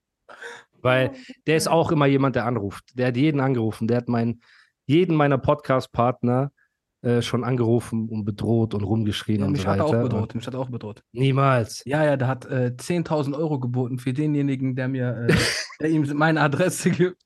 Weil 0.83 1.13
der 1.47 1.57
ist 1.57 1.69
auch 1.69 1.91
immer 1.93 2.07
jemand, 2.07 2.37
der 2.37 2.45
anruft. 2.47 2.99
Der 2.99 3.09
hat 3.09 3.17
jeden 3.17 3.41
angerufen. 3.41 3.89
Der 3.89 3.99
hat 3.99 4.09
meinen, 4.09 4.43
jeden 4.87 5.17
meiner 5.17 5.39
Podcast-Partner 5.39 6.53
äh, 7.01 7.23
schon 7.23 7.45
angerufen 7.45 8.09
und 8.09 8.25
bedroht 8.25 8.75
und 8.75 8.83
rumgeschrien 8.83 9.41
Ja, 9.41 9.47
und 9.47 9.53
mich 9.53 9.63
so 9.63 9.69
hat 9.69 9.79
er 9.79 9.85
weiter. 9.85 9.99
auch 9.99 10.03
bedroht. 10.03 10.35
Mich 10.35 10.47
hat 10.47 10.55
er 10.55 10.61
auch 10.61 10.71
bedroht. 10.71 11.03
Niemals. 11.13 11.83
Ja, 11.87 12.05
ja, 12.05 12.17
der 12.17 12.29
hat 12.29 12.45
äh, 12.47 12.73
10.000 12.77 13.37
Euro 13.37 13.59
geboten 13.61 13.99
für 13.99 14.13
denjenigen, 14.13 14.75
der 14.77 14.89
mir, 14.89 15.27
äh, 15.29 15.35
der 15.81 15.91
ihm 15.91 16.11
meine 16.15 16.41
Adresse 16.41 16.91
gibt. 16.91 17.23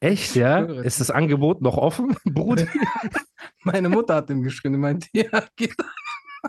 Echt, 0.00 0.34
ja? 0.34 0.58
Ist 0.60 1.00
das 1.00 1.10
Angebot 1.10 1.62
noch 1.62 1.76
offen, 1.76 2.16
Bruder? 2.24 2.66
Meine 3.64 3.88
Mutter 3.88 4.16
hat 4.16 4.30
ihm 4.30 4.42
geschrieben, 4.42 4.78
meinte, 4.80 5.08
ja, 5.12 5.44
gib, 5.56 5.74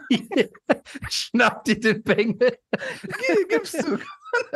Schnapp 1.09 1.63
dir 1.63 1.79
den 1.79 2.03
Bengel. 2.03 2.57
gibst 3.49 3.81
du. 3.81 3.97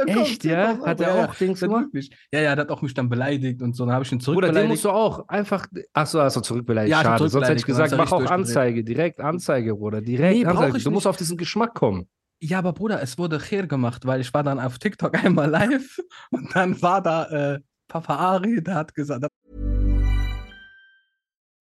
Echt, 0.05 0.43
ja? 0.43 0.73
10.000 0.73 0.85
Hat 0.85 1.01
er 1.01 1.29
auch 1.29 1.35
Dings 1.35 1.59
gemacht? 1.59 1.87
Ja, 2.31 2.41
ja, 2.41 2.55
der 2.55 2.65
hat 2.65 2.69
auch 2.71 2.81
mich 2.81 2.93
dann 2.93 3.09
beleidigt 3.09 3.61
und 3.61 3.75
so. 3.75 3.85
Dann 3.85 3.93
habe 3.95 4.03
ich 4.05 4.11
ihn 4.11 4.19
Bruder, 4.19 4.47
den 4.47 4.53
zurückbeleidigt. 4.53 4.69
musst 4.69 4.85
du 4.85 4.89
auch 4.91 5.27
einfach. 5.27 5.67
Achso, 5.93 6.19
hast 6.21 6.37
du 6.37 6.41
zurückbeleidigt. 6.41 6.91
Ja, 6.91 7.03
Schade. 7.03 7.29
Sonst 7.29 7.47
hätte 7.47 7.57
ich 7.57 7.65
zurückbeleidigt, 7.65 7.97
gesagt, 7.97 8.11
mach 8.11 8.11
auch 8.11 8.31
Anzeige. 8.31 8.83
Direkt 8.83 9.19
Anzeige, 9.19 9.75
Bruder. 9.75 10.01
Direkt 10.01 10.37
Nee, 10.37 10.45
Anzeige. 10.45 10.77
ich 10.77 10.83
Du 10.83 10.91
musst 10.91 11.07
auf 11.07 11.17
diesen 11.17 11.37
Geschmack 11.37 11.73
kommen. 11.73 12.07
Ja, 12.39 12.59
aber 12.59 12.73
Bruder, 12.73 13.01
es 13.01 13.17
wurde 13.17 13.39
Kher 13.39 13.67
gemacht, 13.67 14.05
weil 14.05 14.21
ich 14.21 14.33
war 14.33 14.43
dann 14.43 14.59
auf 14.59 14.77
TikTok 14.77 15.13
einmal 15.23 15.49
live 15.49 15.99
und 16.31 16.55
dann 16.55 16.81
war 16.81 17.01
da 17.01 17.25
äh, 17.55 17.59
Papa 17.87 18.15
Ari, 18.15 18.61
der 18.61 18.75
hat 18.75 18.93
gesagt, 18.93 19.25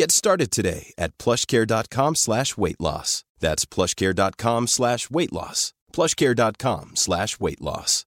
Get 0.00 0.12
started 0.12 0.50
today 0.50 0.94
at 0.96 1.18
plushcare.com 1.18 2.14
slash 2.14 2.56
weight 2.56 2.80
loss. 2.80 3.22
That's 3.38 3.66
plushcare.com 3.66 4.66
slash 4.66 5.10
weight 5.10 5.30
loss. 5.30 5.74
plushcare.com 5.92 6.92
slash 6.96 7.38
weight 7.38 7.60
loss. 7.60 8.06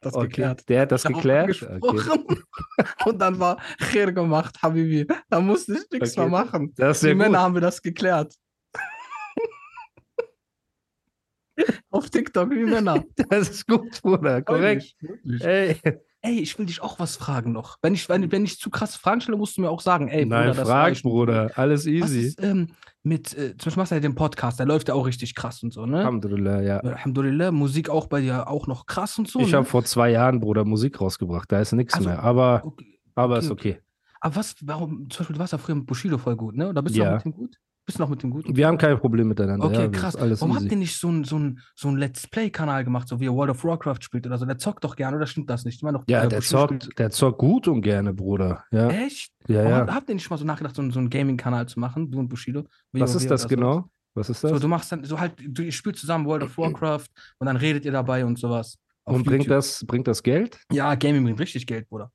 das 0.00 0.14
Okay. 0.14 0.28
geklärt. 0.28 0.68
Der 0.68 0.82
hat 0.82 0.92
das 0.92 1.02
geklärt. 1.02 1.60
Okay. 1.80 2.20
Und 3.06 3.18
dann 3.18 3.40
war 3.40 3.60
Kher 3.80 4.12
gemacht, 4.12 4.62
Habibi. 4.62 5.04
Da 5.28 5.40
musste 5.40 5.72
ich 5.74 5.90
nichts 5.90 6.12
Okay. 6.12 6.20
mehr 6.20 6.28
machen. 6.28 6.72
Das 6.76 7.00
Die 7.00 7.06
sehr 7.06 7.14
Männer 7.16 7.30
gut. 7.30 7.38
haben 7.38 7.54
wir 7.54 7.60
das 7.60 7.82
geklärt. 7.82 8.36
Auf 11.90 12.08
TikTok 12.10 12.50
wie 12.50 12.64
Männer. 12.64 13.04
Das 13.28 13.48
ist 13.48 13.66
gut, 13.66 14.00
Bruder. 14.02 14.40
Korrekt. 14.42 14.94
Wirklich, 15.00 15.40
wirklich. 15.40 15.82
Ey. 15.84 16.00
Ey, 16.20 16.40
ich 16.40 16.58
will 16.58 16.66
dich 16.66 16.82
auch 16.82 16.98
was 16.98 17.16
fragen 17.16 17.52
noch. 17.52 17.76
Wenn 17.80 17.94
ich, 17.94 18.08
wenn, 18.08 18.30
wenn 18.32 18.44
ich 18.44 18.58
zu 18.58 18.70
krass 18.70 18.96
Fragen 18.96 19.20
stelle, 19.20 19.38
musst 19.38 19.56
du 19.56 19.60
mir 19.60 19.70
auch 19.70 19.80
sagen, 19.80 20.08
ey, 20.08 20.26
Nein, 20.26 20.48
Bruder, 20.48 20.54
das 20.54 20.68
frag, 20.68 20.84
reicht. 20.88 21.02
Bruder. 21.04 21.50
Alles 21.54 21.82
Was 21.86 21.92
easy. 21.92 22.20
ist 22.22 22.42
ähm, 22.42 22.68
mit, 23.04 23.32
äh, 23.38 23.56
zum 23.56 23.66
Beispiel 23.66 23.80
machst 23.80 23.92
du 23.92 23.94
ja 23.96 24.00
den 24.00 24.14
Podcast, 24.16 24.58
der 24.58 24.66
läuft 24.66 24.88
ja 24.88 24.94
auch 24.94 25.06
richtig 25.06 25.36
krass 25.36 25.62
und 25.62 25.72
so, 25.72 25.86
ne? 25.86 25.98
Alhamdulillah, 25.98 26.60
ja. 26.62 26.78
Alhamdulillah, 26.80 27.52
Musik 27.52 27.88
auch 27.88 28.08
bei 28.08 28.20
dir 28.20 28.48
auch 28.48 28.66
noch 28.66 28.86
krass 28.86 29.16
und 29.18 29.28
so. 29.28 29.38
Ich 29.40 29.52
ne? 29.52 29.58
habe 29.58 29.66
vor 29.66 29.84
zwei 29.84 30.10
Jahren, 30.10 30.40
Bruder, 30.40 30.64
Musik 30.64 31.00
rausgebracht. 31.00 31.52
Da 31.52 31.60
ist 31.60 31.72
nichts 31.72 31.94
Also, 31.94 32.08
mehr. 32.08 32.20
Aber, 32.20 32.62
Okay. 32.64 32.98
aber 33.14 33.36
okay, 33.36 33.44
ist 33.44 33.50
okay. 33.52 33.78
Aber 34.20 34.34
was, 34.36 34.56
warum, 34.62 35.08
zum 35.10 35.18
Beispiel, 35.20 35.34
du 35.34 35.40
warst 35.40 35.52
ja 35.52 35.58
früher 35.58 35.76
mit 35.76 35.86
Bushido 35.86 36.18
voll 36.18 36.34
gut, 36.34 36.56
ne? 36.56 36.68
Oder 36.68 36.82
bist 36.82 36.96
du 36.96 37.00
Ja. 37.00 37.10
noch 37.14 37.24
mit 37.24 37.26
ihm 37.26 37.38
gut? 37.38 37.56
Bist 37.88 37.98
du 37.98 38.02
noch 38.02 38.10
mit 38.10 38.22
ihm 38.22 38.28
gut? 38.28 38.44
Wir 38.54 38.66
haben 38.66 38.76
kein 38.76 38.98
Problem 38.98 39.28
miteinander. 39.28 39.64
Okay, 39.64 39.80
ja, 39.84 39.88
krass. 39.88 40.14
Alles 40.14 40.42
Warum 40.42 40.54
easy. 40.54 40.64
habt 40.64 40.72
ihr 40.72 40.76
nicht 40.78 40.96
so 40.98 41.08
einen 41.08 41.24
so 41.24 41.38
ein, 41.38 41.58
so 41.74 41.88
ein 41.88 41.96
Let's 41.96 42.26
Play-Kanal 42.28 42.84
gemacht, 42.84 43.08
so 43.08 43.18
wie 43.18 43.24
er 43.28 43.32
World 43.34 43.50
of 43.50 43.64
Warcraft 43.64 44.00
spielt 44.02 44.26
oder 44.26 44.36
so? 44.36 44.44
Der 44.44 44.58
zockt 44.58 44.84
doch 44.84 44.94
gerne, 44.94 45.16
oder 45.16 45.26
stimmt 45.26 45.48
das 45.48 45.64
nicht? 45.64 45.76
Ich 45.76 45.82
meine 45.82 45.96
doch, 45.96 46.04
Ja, 46.06 46.24
äh, 46.24 46.28
der 46.28 46.42
spielt- 46.42 46.82
zockt, 46.82 46.98
der 46.98 47.10
zockt 47.10 47.38
gut 47.38 47.66
und 47.66 47.80
gerne, 47.80 48.12
Bruder. 48.12 48.62
Ja, 48.72 48.90
Echt? 48.90 49.32
ja, 49.48 49.64
Warum 49.64 49.88
ja. 49.88 49.94
habt- 49.94 50.10
ihr 50.10 50.16
nicht 50.16 50.28
mal 50.28 50.36
so 50.36 50.44
nachgedacht, 50.44 50.76
so, 50.76 50.82
einen- 50.82 50.90
so 50.90 50.98
einen 50.98 51.08
Gaming-Kanal 51.08 51.66
zu 51.66 51.80
machen, 51.80 52.10
du 52.10 52.18
und 52.18 52.28
Bushido? 52.28 52.64
Was 52.92 53.14
WoW 53.14 53.22
ist 53.22 53.30
das 53.30 53.48
genau? 53.48 53.88
Was 54.14 54.28
ist 54.28 54.42
So, 54.42 54.48
das? 54.50 54.60
du 54.60 54.68
machst 54.68 54.92
dann 54.92 55.02
so 55.04 55.18
halt, 55.18 55.32
du 55.42 55.62
ihr 55.62 55.72
spielt 55.72 55.96
zusammen 55.96 56.26
World 56.26 56.42
of 56.42 56.58
Warcraft 56.58 57.06
und 57.38 57.46
dann 57.46 57.56
redet 57.56 57.86
ihr 57.86 57.92
dabei 57.92 58.26
und 58.26 58.38
sowas. 58.38 58.76
Und 59.04 59.24
bringt 59.24 59.48
das, 59.48 59.82
bringt 59.86 60.06
das 60.06 60.22
Geld? 60.22 60.60
Ja, 60.70 60.94
Gaming 60.94 61.24
bringt 61.24 61.40
richtig 61.40 61.66
Geld, 61.66 61.88
Bruder. 61.88 62.12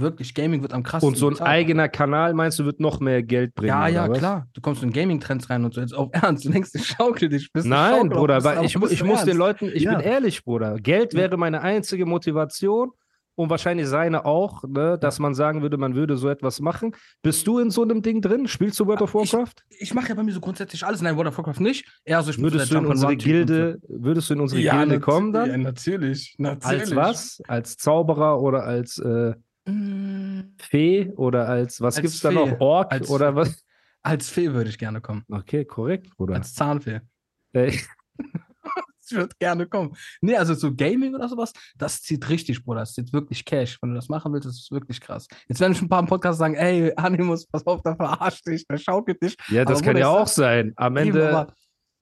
Wirklich, 0.00 0.34
Gaming 0.34 0.62
wird 0.62 0.72
am 0.72 0.82
krassesten 0.82 1.08
Und 1.08 1.16
so 1.16 1.26
ein 1.26 1.30
bezahlt. 1.30 1.50
eigener 1.50 1.88
Kanal, 1.88 2.34
meinst 2.34 2.58
du, 2.58 2.64
wird 2.64 2.80
noch 2.80 3.00
mehr 3.00 3.22
Geld 3.22 3.54
bringen? 3.54 3.68
Ja, 3.68 3.88
ja, 3.88 4.08
klar. 4.08 4.46
Du 4.52 4.60
kommst 4.60 4.82
in 4.82 4.92
Gaming-Trends 4.92 5.50
rein 5.50 5.64
und 5.64 5.74
so. 5.74 5.80
Jetzt 5.80 5.94
auf 5.94 6.10
Ernst, 6.12 6.44
du 6.44 6.50
denkst, 6.50 6.70
ich 6.74 6.86
schaukel 6.86 7.28
dich. 7.28 7.52
Bist 7.52 7.66
Nein, 7.66 7.94
schaukel, 7.94 8.10
Bruder, 8.10 8.44
weil 8.44 8.64
ich, 8.64 8.74
ich 8.74 9.04
muss 9.04 9.24
den? 9.24 9.36
Leuten, 9.36 9.70
ich 9.72 9.82
Ja. 9.82 9.92
bin 9.96 10.00
ehrlich, 10.00 10.44
Bruder. 10.44 10.76
Geld 10.76 11.14
wäre 11.14 11.36
meine 11.36 11.60
einzige 11.62 12.06
Motivation 12.06 12.90
und 13.34 13.50
wahrscheinlich 13.50 13.86
seine 13.86 14.24
auch, 14.24 14.64
ne, 14.64 14.98
dass 15.00 15.20
man 15.20 15.32
sagen 15.32 15.62
würde, 15.62 15.76
man 15.76 15.94
würde 15.94 16.16
so 16.16 16.28
etwas 16.28 16.60
machen. 16.60 16.96
Bist 17.22 17.46
du 17.46 17.60
in 17.60 17.70
so 17.70 17.82
einem 17.82 18.02
Ding 18.02 18.20
drin? 18.20 18.48
Spielst 18.48 18.80
du 18.80 18.86
World 18.88 19.00
of 19.00 19.14
Ich- 19.14 19.32
Warcraft? 19.32 19.54
Ich 19.78 19.94
mache 19.94 20.08
ja 20.08 20.14
bei 20.16 20.24
mir 20.24 20.32
so 20.32 20.40
grundsätzlich 20.40 20.84
alles. 20.84 21.02
Nein, 21.02 21.16
World 21.16 21.28
of 21.28 21.38
Warcraft 21.38 21.60
nicht. 21.60 21.84
Eher 22.04 22.20
so, 22.24 22.32
ich 22.32 22.38
Würdest 22.42 22.72
du 22.72 22.78
in 22.78 22.86
unsere. 22.86 23.16
Gilde, 23.16 23.78
würdest 23.88 24.28
du 24.30 24.34
in 24.34 24.40
unsere 24.40 24.60
Ja, 24.60 24.80
Gilde 24.82 24.98
kommen 24.98 25.32
dann? 25.32 25.50
Ja, 25.50 25.56
natürlich. 25.56 26.34
natürlich. 26.38 26.80
Als 26.80 26.96
was? 26.96 27.40
Als 27.46 27.76
Zauberer 27.76 28.40
oder 28.42 28.64
als 28.64 28.98
äh, 28.98 29.34
Fee 30.58 31.12
oder 31.16 31.48
als, 31.48 31.80
was 31.80 31.96
Als 31.96 32.02
gibt's 32.02 32.20
da 32.20 32.30
noch? 32.30 32.60
Ork 32.60 32.92
Als 32.92 33.08
oder 33.10 33.34
was? 33.34 33.64
Als 34.02 34.28
Fee 34.28 34.52
würde 34.52 34.70
ich 34.70 34.78
gerne 34.78 35.00
kommen. 35.00 35.24
Okay, 35.28 35.64
korrekt, 35.64 36.16
Bruder. 36.16 36.34
Als 36.34 36.54
Zahnfee. 36.54 37.00
Ey, 37.52 37.78
Ich 39.10 39.16
würde 39.16 39.34
gerne 39.38 39.66
kommen. 39.66 39.96
Nee, 40.20 40.36
also 40.36 40.52
so 40.54 40.74
Gaming 40.74 41.14
oder 41.14 41.28
sowas, 41.28 41.52
das 41.76 42.02
zieht 42.02 42.28
richtig, 42.28 42.62
Bruder. 42.62 42.80
Das 42.80 42.92
zieht 42.92 43.12
wirklich 43.12 43.44
Cash. 43.44 43.78
Wenn 43.80 43.90
du 43.90 43.96
das 43.96 44.08
machen 44.08 44.32
willst, 44.32 44.46
das 44.46 44.56
ist 44.56 44.70
wirklich 44.70 45.00
krass. 45.00 45.26
Jetzt 45.48 45.60
werden 45.60 45.74
schon 45.74 45.86
ein 45.86 45.88
paar 45.88 46.00
im 46.00 46.06
Podcast 46.06 46.38
sagen, 46.38 46.54
ey, 46.54 46.92
Animus, 46.96 47.46
pass 47.46 47.66
auf, 47.66 47.80
der 47.82 47.96
verarscht 47.96 48.46
dich, 48.46 48.66
der 48.66 48.76
schaukelt 48.76 49.22
dich. 49.22 49.36
ja, 49.48 49.64
das 49.64 49.78
Aber 49.78 49.84
kann 49.86 49.94
Bruder, 49.94 50.00
ja 50.00 50.08
auch 50.10 50.26
sein. 50.26 50.72
Am 50.76 50.96
Eben, 50.98 51.08
Ende, 51.08 51.28
aber, 51.30 51.54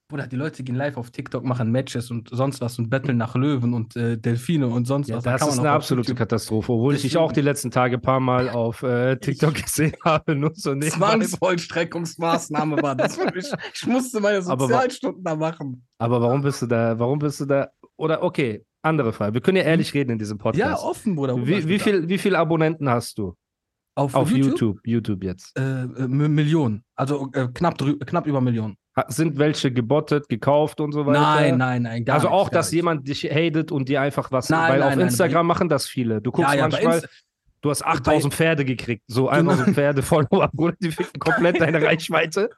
Bruder, 0.09 0.29
die 0.29 0.37
Leute 0.37 0.63
gehen 0.63 0.77
live 0.77 0.97
auf 0.99 1.11
TikTok, 1.11 1.43
machen 1.45 1.73
Matches 1.73 2.13
und 2.13 2.29
sonst 2.31 2.61
was 2.61 2.79
und 2.79 2.91
betteln 2.91 3.17
nach 3.17 3.35
Löwen 3.35 3.75
und 3.75 3.97
äh, 3.97 4.17
Delfine 4.17 4.69
und 4.69 4.85
sonst 4.87 5.09
ja, 5.09 5.17
was. 5.17 5.25
Da 5.25 5.37
das 5.37 5.49
ist 5.49 5.59
eine 5.59 5.71
absolute 5.73 6.15
Katastrophe, 6.15 6.71
obwohl 6.73 6.95
ich 6.95 7.03
dich 7.03 7.11
Deswegen- 7.13 7.25
auch 7.25 7.33
die 7.33 7.41
letzten 7.41 7.73
Tage 7.73 7.97
ein 7.97 8.01
paar 8.03 8.21
Mal 8.21 8.49
auf 8.51 8.85
äh, 8.85 9.17
TikTok 9.17 9.55
gesehen 9.55 9.95
habe. 10.05 10.37
Nur 10.37 10.53
so. 10.55 10.79
Zwangsvollstreckungsmaßnahme 10.79 12.81
war 12.83 12.95
das 12.95 13.17
für 13.17 13.35
mich. 13.35 13.51
Ich 13.75 13.85
musste 13.89 14.21
meine 14.21 14.43
Sozialstunden 14.43 15.25
da 15.25 15.35
machen. 15.35 15.85
Aber 15.99 16.21
warum 16.21 16.41
bist 16.43 16.63
du 16.63 16.67
da? 16.67 16.97
Warum 16.97 17.19
bist 17.19 17.41
du 17.41 17.47
da? 17.47 17.69
Oder 17.97 18.23
okay, 18.23 18.65
andere 18.83 19.13
Frage. 19.13 19.35
Wir 19.35 19.41
können 19.41 19.57
ja 19.57 19.65
ehrlich 19.65 19.93
reden 19.93 20.13
in 20.13 20.19
diesem 20.21 20.39
Hm? 20.39 20.53
Ja, 20.55 20.67
Podcast. 20.69 20.85
offen, 20.85 21.17
Bruder. 21.17 21.37
wie, 21.45 21.67
wie, 21.67 21.81
viel, 21.81 22.09
wie 22.09 22.19
viele 22.19 22.39
Abonnenten 22.39 22.89
hast 22.89 23.19
du 23.19 23.35
Auf, 23.97 24.15
auf 24.15 24.31
YouTube? 24.31 24.51
YouTube? 24.53 24.79
YouTube 24.85 25.25
jetzt. 25.25 25.59
Äh, 25.59 25.83
äh, 25.83 26.07
Millionen. 26.07 26.85
Also 26.95 27.29
äh, 27.33 27.49
knapp, 27.53 27.77
knapp 28.07 28.29
über 28.29 28.41
Millionen. 28.41 28.77
Sind 29.09 29.39
welche 29.39 29.71
gebottet, 29.71 30.29
gekauft 30.29 30.81
und 30.81 30.93
so 30.93 31.05
weiter? 31.05 31.21
Nein, 31.21 31.59
nein, 31.59 31.83
nein. 31.83 32.05
Gar 32.07 32.15
also 32.15 32.29
auch, 32.29 32.51
gar 32.51 32.61
dass 32.61 32.67
nichts. 32.69 32.77
jemand 32.77 33.07
dich 33.09 33.25
hatet 33.25 33.71
und 33.71 33.91
dir 33.91 34.01
einfach 34.01 34.33
was. 34.33 34.49
Nein, 34.49 34.73
weil 34.73 34.81
nein, 34.81 34.95
auf 34.95 34.99
Instagram 34.99 35.47
machen 35.47 35.69
das 35.69 35.87
viele. 35.87 36.23
Du 36.23 36.33
guckst 36.33 36.51
Ja, 36.51 36.57
ja, 36.59 36.69
manchmal, 36.69 36.99
Insta- 37.01 37.09
du 37.63 37.71
hast 37.71 37.85
8000 37.85 38.33
Pferde 38.35 38.65
gekriegt. 38.65 39.03
So 39.07 39.27
Genau. 39.27 39.53
einfach 39.53 39.67
so 39.67 39.73
Pferde-Follower, 39.73 40.49
Bruder. 40.53 40.75
Die 40.81 40.91
ficken 40.91 41.19
komplett 41.19 41.61
deine 41.61 41.83
Reichweite. 41.83 42.51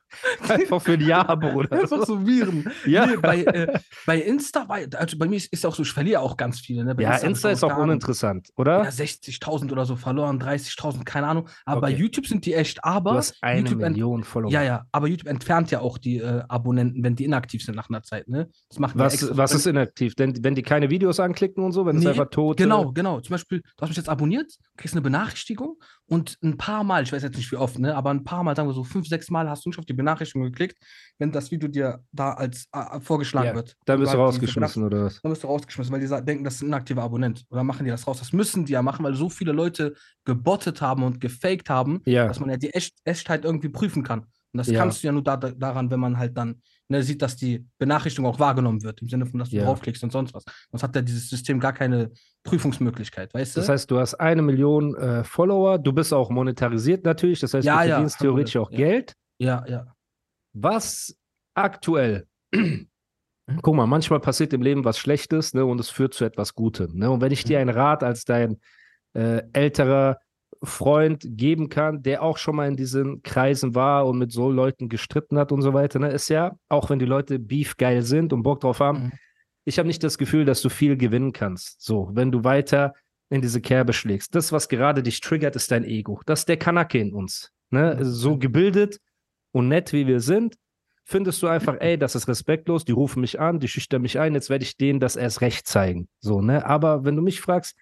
Einfach 0.49 0.81
für 0.83 0.93
ein 0.93 1.01
Jahr, 1.01 1.37
Bruder. 1.39 1.73
Einfach 1.81 2.05
so 2.07 2.27
Viren. 2.27 2.71
Ja. 2.87 3.07
Nee, 3.07 3.17
bei, 3.17 3.43
äh, 3.45 3.79
bei 4.07 4.21
Insta, 4.21 4.65
bei, 4.65 4.89
also 4.97 5.17
bei 5.19 5.27
mir 5.29 5.37
ist, 5.37 5.53
ist 5.53 5.65
auch 5.67 5.75
so, 5.75 5.83
ich 5.83 5.93
verliere 5.93 6.21
auch 6.21 6.37
ganz 6.37 6.61
viele. 6.61 6.85
Ne? 6.85 6.95
Bei 6.95 7.03
Ja, 7.03 7.17
ich 7.17 7.23
Insta 7.25 7.51
ist 7.51 7.65
auch 7.65 7.77
uninteressant, 7.77 8.49
oder? 8.57 8.85
Ja, 8.85 8.91
60.000 8.91 9.73
oder 9.73 9.85
so 9.87 9.97
verloren, 9.97 10.41
30.000, 10.41 11.05
keine 11.05 11.27
Ahnung. 11.27 11.49
Aber 11.65 11.81
bei 11.83 11.89
Okay. 11.93 11.97
YouTube 12.03 12.27
sind 12.27 12.45
die 12.45 12.55
echt, 12.55 12.79
Du 12.79 12.83
aber. 12.85 13.15
hast 13.15 13.37
eine 13.43 13.61
YouTube 13.61 13.81
Million 13.81 14.25
Follower. 14.25 14.51
Ja, 14.51 14.63
ja, 14.63 14.85
aber 14.93 15.09
YouTube 15.09 15.29
entfernt 15.29 15.71
ja 15.71 15.81
auch 15.81 15.97
die 15.99 16.19
äh, 16.19 16.43
Abonnenten, 16.49 17.03
wenn 17.03 17.17
die 17.17 17.25
inaktiv 17.25 17.63
sind 17.65 17.75
nach 17.77 17.89
einer 17.89 18.03
Zeit, 18.03 18.29
ne? 18.29 18.49
Das 18.69 18.77
die 18.93 18.99
Was, 18.99 19.15
extra. 19.15 19.37
was 19.37 19.55
ist 19.55 19.67
inaktiv? 19.67 20.15
Denn, 20.15 20.43
wenn 20.45 20.55
die 20.55 20.63
keine 20.63 20.91
Videos 20.91 21.19
anklicken 21.21 21.65
und 21.65 21.73
so, 21.73 21.87
wenn 21.87 21.97
es 21.97 22.03
Nee, 22.03 22.11
einfach 22.11 22.29
tot 22.31 22.57
Genau, 22.59 22.93
genau. 22.93 23.21
Zum 23.21 23.33
Beispiel, 23.35 23.61
du 23.61 23.83
hast 23.83 23.89
mich 23.89 23.97
jetzt 23.97 24.09
abonniert, 24.09 24.53
kriegst 24.77 24.88
kriegst 24.89 24.97
eine 24.97 25.03
Benachrichtigung 25.03 25.77
und 26.07 26.39
ein 26.43 26.57
paar 26.57 26.83
Mal, 26.83 27.03
ich 27.03 27.13
weiß 27.13 27.23
jetzt 27.23 27.37
nicht 27.37 27.53
wie 27.53 27.57
oft, 27.57 27.79
ne, 27.79 27.95
aber 27.95 28.11
ein 28.11 28.25
paar 28.25 28.43
Mal, 28.43 28.57
sagen 28.57 28.69
wir 28.69 28.73
so 28.75 28.85
fünf, 28.85 29.07
sechs 29.07 29.29
Mal 29.31 29.49
hast 29.49 29.65
du 29.65 29.69
nicht 29.69 29.79
auf 29.79 29.85
die 29.85 29.93
Benachrichtigung 29.93 30.45
geklickt, 30.47 30.79
wenn 31.19 31.31
das 31.31 31.51
Video 31.51 31.69
dir 31.69 32.03
da 32.13 32.33
als 32.33 32.67
äh, 32.73 32.99
vorgeschlagen 33.01 33.49
Ja, 33.49 33.55
wird. 33.55 33.77
Dann 33.85 34.01
bist 34.01 34.15
du 34.15 34.17
rausgeschmissen 34.19 34.83
oder 34.85 35.05
was? 35.05 35.21
dann 35.21 35.31
wirst 35.31 35.43
du 35.45 35.47
rausgeschmissen, 35.49 35.93
weil 35.93 36.01
die 36.01 36.25
denken, 36.25 36.45
das 36.45 36.55
ist 36.57 36.63
ein 36.63 36.69
inaktiver 36.69 37.03
Abonnent. 37.03 37.45
Oder 37.51 37.63
machen 37.65 37.85
die 37.85 37.91
das 37.91 38.07
raus? 38.07 38.19
Das 38.19 38.33
müssen 38.33 38.65
die 38.65 38.73
ja 38.73 38.83
machen, 38.83 39.05
weil 39.05 39.15
so 39.15 39.29
viele 39.29 39.53
Leute 39.53 39.95
gebottet 40.25 40.81
haben 40.81 41.03
und 41.03 41.21
gefaked 41.21 41.69
haben, 41.69 42.01
Ja. 42.07 42.27
dass 42.27 42.41
man 42.41 42.49
ja 42.51 42.57
die 42.57 42.71
Echt 42.73 42.97
Echtheit 43.05 43.45
irgendwie 43.45 43.69
prüfen 43.69 44.03
kann. 44.03 44.21
Und 44.21 44.27
das 44.59 44.69
Ja. 44.69 44.79
kannst 44.81 45.03
du 45.03 45.09
ja 45.09 45.13
nur 45.13 45.23
da- 45.23 45.37
daran, 45.37 45.91
wenn 45.91 46.01
man 46.01 46.17
halt 46.19 46.37
dann 46.37 46.63
ne, 46.89 47.03
sieht, 47.03 47.23
dass 47.23 47.37
die 47.37 47.67
Benachrichtigung 47.79 48.31
auch 48.31 48.39
wahrgenommen 48.39 48.83
wird, 48.83 49.01
im 49.03 49.09
Sinne 49.09 49.27
von, 49.27 49.39
dass 49.39 49.51
du 49.51 49.57
Ja. 49.57 49.65
draufklickst 49.65 50.03
und 50.05 50.11
sonst 50.11 50.35
was. 50.35 50.45
Sonst 50.71 50.83
hat 50.83 50.97
ja 50.97 51.03
dieses 51.03 51.29
System 51.29 51.61
gar 51.61 51.73
keine 51.73 52.11
Prüfungsmöglichkeit, 52.45 53.33
weißt 53.35 53.57
du? 53.57 53.61
Das 53.61 53.69
heißt, 53.69 53.91
du 53.91 53.99
hast 53.99 54.15
eine 54.15 54.43
Million 54.43 54.95
äh, 54.97 55.25
Follower, 55.25 55.79
du 55.79 55.93
bist 55.93 56.13
auch 56.15 56.31
monetarisiert 56.31 57.05
natürlich, 57.05 57.41
das 57.41 57.55
heißt, 57.55 57.67
Ja, 57.67 57.83
du 57.83 57.89
ja, 57.89 57.95
verdienst 57.95 58.19
theoretisch 58.21 58.57
auch 58.57 58.71
Geld. 58.71 59.15
ja, 59.39 59.65
ja. 59.69 59.87
Was 60.55 61.15
aktuell, 61.55 62.27
guck 63.63 63.75
mal, 63.75 63.87
manchmal 63.87 64.21
passiert 64.21 64.53
im 64.53 64.63
Leben 64.63 64.85
was 64.85 64.99
Schlechtes 64.99 65.55
ne, 65.55 65.65
und 65.65 65.79
es 65.81 65.91
führt 65.91 66.15
zu 66.15 66.25
etwas 66.25 66.55
Gutem. 66.55 66.97
Ne? 66.99 67.11
Und 67.11 67.21
wenn 67.21 67.33
ich 67.33 67.45
dir 67.45 67.61
einen 67.61 67.71
Rat 67.71 68.03
als 68.03 68.25
dein 68.25 68.59
äh, 69.15 69.43
älterer 69.53 70.19
Freund 70.63 71.25
geben 71.25 71.69
kann, 71.69 72.03
der 72.03 72.23
auch 72.23 72.39
schon 72.39 72.57
mal 72.57 72.69
in 72.69 72.77
diesen 72.77 73.23
Kreisen 73.23 73.75
war 73.75 74.07
und 74.07 74.19
mit 74.19 74.33
so 74.33 74.51
Leuten 74.51 74.89
gestritten 74.89 75.39
hat 75.39 75.53
und 75.53 75.63
so 75.63 75.75
weiter, 75.75 75.99
ne, 75.99 76.11
ist 76.11 76.29
ja, 76.29 76.57
auch 76.69 76.91
wenn 76.91 76.99
die 76.99 77.05
Leute 77.05 77.39
Beef 77.39 77.77
geil 77.77 78.03
sind 78.03 78.33
und 78.33 78.43
Bock 78.43 78.61
drauf 78.61 78.81
haben, 78.81 79.05
Mhm. 79.05 79.13
ich 79.65 79.79
habe 79.79 79.87
nicht 79.87 80.03
das 80.03 80.19
Gefühl, 80.19 80.45
dass 80.45 80.63
du 80.63 80.69
viel 80.69 80.97
gewinnen 80.97 81.33
kannst. 81.33 81.81
So, 81.83 82.11
wenn 82.13 82.33
du 82.33 82.45
weiter 82.45 82.95
in 83.31 83.43
diese 83.43 83.61
Kerbe 83.61 83.93
schlägst. 83.93 84.35
Das, 84.35 84.53
was 84.53 84.69
gerade 84.69 85.03
dich 85.03 85.21
triggert, 85.21 85.55
ist 85.55 85.71
dein 85.71 85.85
Ego. 85.85 86.21
Das 86.25 86.41
ist 86.41 86.49
der 86.49 86.57
Kanake 86.57 86.99
in 86.99 87.13
uns. 87.13 87.53
Ne? 87.71 87.97
Ja. 87.99 88.05
So 88.05 88.39
gebildet 88.39 89.01
und 89.53 89.69
nett, 89.69 89.93
wie 89.93 90.07
wir 90.07 90.21
sind, 90.21 90.57
findest 91.05 91.43
du 91.43 91.47
einfach, 91.47 91.77
ey, 91.81 91.99
das 91.99 92.15
ist 92.15 92.29
respektlos, 92.29 92.85
die 92.85 92.93
rufen 92.93 93.21
mich 93.21 93.39
an, 93.41 93.61
die 93.61 93.69
schüchtern 93.69 94.03
mich 94.03 94.19
ein, 94.19 94.35
jetzt 94.35 94.51
werde 94.51 94.65
ich 94.65 94.77
denen 94.77 95.01
das 95.01 95.17
erst 95.17 95.41
recht 95.43 95.67
zeigen. 95.67 96.09
So, 96.21 96.41
ne? 96.41 96.65
Aber 96.67 97.05
wenn 97.05 97.17
du 97.17 97.23
mich 97.23 97.41
fragst, 97.41 97.77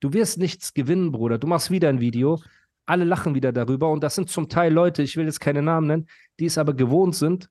du 0.00 0.12
wirst 0.12 0.38
nichts 0.38 0.74
gewinnen, 0.74 1.12
Bruder. 1.12 1.38
Du 1.38 1.46
machst 1.46 1.70
wieder 1.70 1.88
ein 1.88 2.00
Video, 2.00 2.40
alle 2.86 3.04
lachen 3.04 3.34
wieder 3.34 3.52
darüber 3.52 3.90
und 3.90 4.02
das 4.02 4.14
sind 4.14 4.30
zum 4.30 4.48
Teil 4.48 4.72
Leute, 4.72 5.02
ich 5.02 5.16
will 5.16 5.26
jetzt 5.26 5.40
keine 5.40 5.62
Namen 5.62 5.86
nennen, 5.86 6.06
die 6.38 6.46
es 6.46 6.58
aber 6.58 6.74
gewohnt 6.74 7.14
sind, 7.14 7.50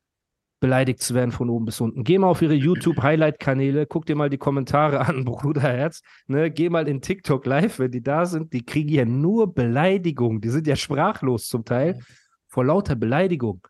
beleidigt 0.60 1.02
zu 1.02 1.14
werden 1.14 1.32
von 1.32 1.50
oben 1.50 1.66
bis 1.66 1.80
unten. 1.80 2.04
Geh 2.04 2.18
mal 2.18 2.28
auf 2.28 2.42
ihre 2.42 2.56
YouTube-Highlight-Kanäle, 2.56 3.86
guck 3.86 4.06
dir 4.06 4.16
mal 4.16 4.30
die 4.30 4.40
Kommentare 4.40 5.02
an, 5.08 5.26
Bruderherz. 5.26 6.02
Ne? 6.28 6.50
Geh 6.50 6.70
mal 6.70 6.88
in 6.88 7.02
TikTok 7.02 7.46
live, 7.46 7.80
wenn 7.80 7.92
die 7.92 8.02
da 8.02 8.26
sind. 8.26 8.54
Die 8.54 8.66
kriegen 8.66 8.90
ja 8.90 9.06
nur 9.06 9.54
Beleidigung. 9.54 10.42
Die 10.42 10.50
sind 10.50 10.66
ja 10.66 10.76
sprachlos 10.76 11.48
zum 11.48 11.64
Teil 11.64 12.00
vor 12.48 12.66
lauter 12.66 12.96
Beleidigung. 12.96 13.68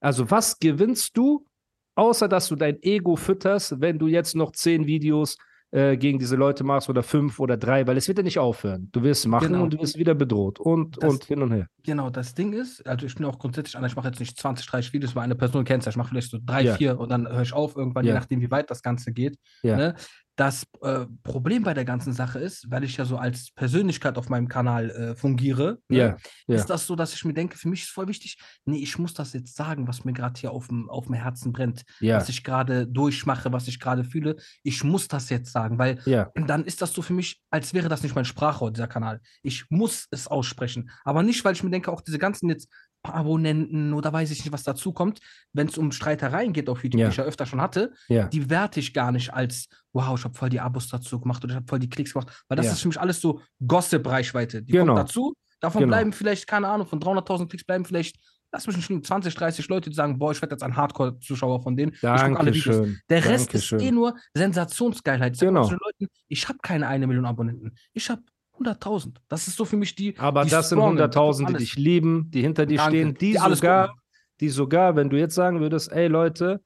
Also, 0.00 0.30
was 0.30 0.58
gewinnst 0.58 1.16
du, 1.16 1.46
außer 1.94 2.28
dass 2.28 2.48
du 2.48 2.56
dein 2.56 2.80
Ego 2.82 3.16
fütterst, 3.16 3.80
wenn 3.80 3.98
du 3.98 4.06
jetzt 4.06 4.36
noch 4.36 4.52
zehn 4.52 4.86
Videos 4.86 5.36
äh, 5.72 5.96
gegen 5.96 6.18
diese 6.18 6.36
Leute 6.36 6.64
machst 6.64 6.88
oder 6.90 7.02
fünf 7.02 7.40
oder 7.40 7.56
drei, 7.56 7.86
weil 7.86 7.96
es 7.96 8.06
wird 8.06 8.18
ja 8.18 8.24
nicht 8.24 8.38
aufhören. 8.38 8.88
Du 8.92 9.02
wirst 9.02 9.26
machen 9.26 9.48
Genau. 9.48 9.62
und 9.64 9.72
du 9.72 9.78
wirst 9.80 9.98
wieder 9.98 10.14
bedroht 10.14 10.60
und, 10.60 11.02
Das- 11.02 11.10
und 11.14 11.24
hin 11.24 11.42
und 11.42 11.50
her. 11.52 11.66
Genau, 11.82 12.10
das 12.10 12.34
Ding 12.34 12.52
ist, 12.52 12.86
also 12.86 13.06
ich 13.06 13.14
bin 13.14 13.24
auch 13.24 13.38
grundsätzlich 13.38 13.76
einer, 13.76 13.86
ich 13.86 13.96
mache 13.96 14.06
jetzt 14.08 14.20
nicht 14.20 14.38
20, 14.38 14.66
30 14.66 14.92
Videos, 14.92 15.16
weil 15.16 15.24
eine 15.24 15.34
Person 15.34 15.64
kennst, 15.64 15.88
ich 15.88 15.96
mache 15.96 16.10
vielleicht 16.10 16.30
so 16.30 16.38
drei, 16.44 16.62
Ja. 16.62 16.74
vier 16.76 16.98
und 17.00 17.10
dann 17.10 17.26
höre 17.26 17.42
ich 17.42 17.52
auf 17.52 17.74
irgendwann, 17.74 18.04
je 18.04 18.10
Ja. 18.10 18.14
nachdem, 18.16 18.40
wie 18.40 18.50
weit 18.50 18.70
das 18.70 18.82
Ganze 18.82 19.12
geht. 19.12 19.36
Ja. 19.62 19.76
Ne? 19.76 19.94
Das 20.36 20.66
äh, 20.80 21.04
Problem 21.22 21.62
bei 21.62 21.74
der 21.74 21.84
ganzen 21.84 22.14
Sache 22.14 22.38
ist, 22.38 22.70
weil 22.70 22.84
ich 22.84 22.96
ja 22.96 23.04
so 23.04 23.18
als 23.18 23.50
Persönlichkeit 23.54 24.16
auf 24.16 24.30
meinem 24.30 24.48
Kanal 24.48 24.90
äh, 24.90 25.14
fungiere, 25.14 25.78
ne, 25.88 25.98
Ja, 25.98 26.16
ja. 26.46 26.56
ist 26.56 26.66
das 26.70 26.86
so, 26.86 26.96
dass 26.96 27.12
ich 27.12 27.24
mir 27.26 27.34
denke, 27.34 27.58
für 27.58 27.68
mich 27.68 27.82
ist 27.82 27.90
voll 27.90 28.08
wichtig, 28.08 28.38
nee, 28.64 28.78
ich 28.78 28.98
muss 28.98 29.12
das 29.12 29.34
jetzt 29.34 29.54
sagen, 29.54 29.86
was 29.88 30.04
mir 30.04 30.14
gerade 30.14 30.40
hier 30.40 30.52
auf 30.52 30.68
dem 30.68 30.88
auf 30.88 31.04
dem 31.06 31.14
Herzen 31.14 31.52
brennt, 31.52 31.82
Ja, 32.00 32.16
was 32.16 32.30
ich 32.30 32.44
gerade 32.44 32.86
durchmache, 32.86 33.52
was 33.52 33.68
ich 33.68 33.78
gerade 33.78 34.04
fühle. 34.04 34.36
Ich 34.62 34.82
muss 34.84 35.06
das 35.06 35.28
jetzt 35.28 35.52
sagen, 35.52 35.78
weil 35.78 35.98
dann 36.34 36.64
ist 36.64 36.80
das 36.80 36.92
so 36.94 37.02
für 37.02 37.12
mich, 37.12 37.40
als 37.50 37.74
wäre 37.74 37.88
das 37.90 38.02
nicht 38.02 38.14
mein 38.14 38.24
Sprachrohr, 38.24 38.72
dieser 38.72 38.88
Kanal. 38.88 39.20
Ich 39.42 39.66
muss 39.68 40.06
es 40.10 40.28
aussprechen. 40.28 40.90
Aber 41.04 41.22
nicht, 41.22 41.44
weil 41.44 41.52
ich 41.54 41.62
mir 41.62 41.70
denke, 41.70 41.92
auch 41.92 42.00
diese 42.00 42.18
ganzen 42.18 42.48
jetzt 42.48 42.68
Abonnenten 43.04 43.92
oder 43.92 44.12
weiß 44.12 44.30
ich 44.30 44.44
nicht, 44.44 44.52
was 44.52 44.62
dazu 44.62 44.92
kommt, 44.92 45.20
wenn 45.52 45.68
es 45.68 45.76
um 45.78 45.92
Streitereien 45.92 46.52
geht 46.52 46.68
auf 46.68 46.82
YouTube, 46.84 47.00
Ja. 47.00 47.06
die 47.08 47.12
ich 47.12 47.16
ja 47.18 47.24
öfter 47.24 47.46
schon 47.46 47.60
hatte, 47.60 47.92
ja. 48.08 48.28
die 48.28 48.48
werte 48.50 48.80
ich 48.80 48.94
gar 48.94 49.12
nicht 49.12 49.32
als, 49.32 49.68
wow, 49.92 50.16
ich 50.18 50.24
habe 50.24 50.34
voll 50.34 50.48
die 50.50 50.60
Abos 50.60 50.88
dazu 50.88 51.20
gemacht 51.20 51.42
oder 51.44 51.52
ich 51.52 51.56
habe 51.56 51.66
voll 51.68 51.78
die 51.80 51.88
Klicks 51.90 52.12
gemacht, 52.12 52.44
weil 52.48 52.56
das 52.56 52.66
Ja. 52.66 52.72
ist 52.72 52.80
für 52.82 52.88
mich 52.88 53.00
alles 53.00 53.20
so 53.20 53.40
Gossip-Reichweite. 53.66 54.62
Die 54.62 54.72
Genau. 54.72 54.94
kommt 54.94 55.08
dazu, 55.08 55.34
davon 55.60 55.80
Genau. 55.80 55.90
bleiben 55.90 56.12
vielleicht, 56.12 56.46
keine 56.46 56.68
Ahnung, 56.68 56.86
von 56.86 57.00
300.000 57.00 57.48
Klicks 57.50 57.64
bleiben 57.64 57.84
vielleicht, 57.84 58.16
lass 58.52 58.66
mich 58.66 58.88
lügen, 58.88 59.02
20, 59.02 59.34
30 59.34 59.66
Leute, 59.68 59.90
die 59.90 59.96
sagen, 59.96 60.18
boah, 60.18 60.30
ich 60.32 60.40
werde 60.42 60.54
jetzt 60.54 60.62
ein 60.62 60.76
Hardcore-Zuschauer 60.76 61.62
von 61.62 61.76
denen. 61.76 61.92
ich 61.94 62.00
gucke 62.00 62.12
alle 62.38 62.52
Videos. 62.54 62.76
Dankeschön. 62.76 63.00
Der 63.08 63.24
Rest 63.24 63.46
Dankeschön. 63.48 63.78
ist 63.80 63.84
eh 63.86 63.90
nur 63.90 64.16
Sensationsgeilheit. 64.36 65.34
Ich 65.34 65.40
Genau. 65.40 65.62
Leuten, 65.68 66.08
ich 66.28 66.48
habe 66.48 66.58
keine 66.62 66.86
eine 66.86 67.06
Million 67.06 67.24
Abonnenten. 67.26 67.74
Ich 67.92 68.10
habe 68.10 68.22
100.000. 68.64 69.16
Das 69.28 69.48
ist 69.48 69.56
so 69.56 69.64
für 69.64 69.76
mich 69.76 69.94
die. 69.94 70.16
Aber 70.18 70.44
die 70.44 70.50
das 70.50 70.68
sind 70.68 70.78
strongen, 70.78 71.46
die 71.48 71.52
dich 71.54 71.76
lieben, 71.76 72.30
die 72.30 72.42
hinter 72.42 72.66
dir 72.66 72.78
Danke. 72.78 72.96
stehen, 72.96 73.14
die, 73.14 73.32
Die 73.32 73.38
sogar, 73.38 73.96
die 74.40 74.48
sogar, 74.48 74.96
wenn 74.96 75.10
du 75.10 75.18
jetzt 75.18 75.34
sagen 75.34 75.60
würdest, 75.60 75.92
ey 75.92 76.08
Leute, 76.08 76.60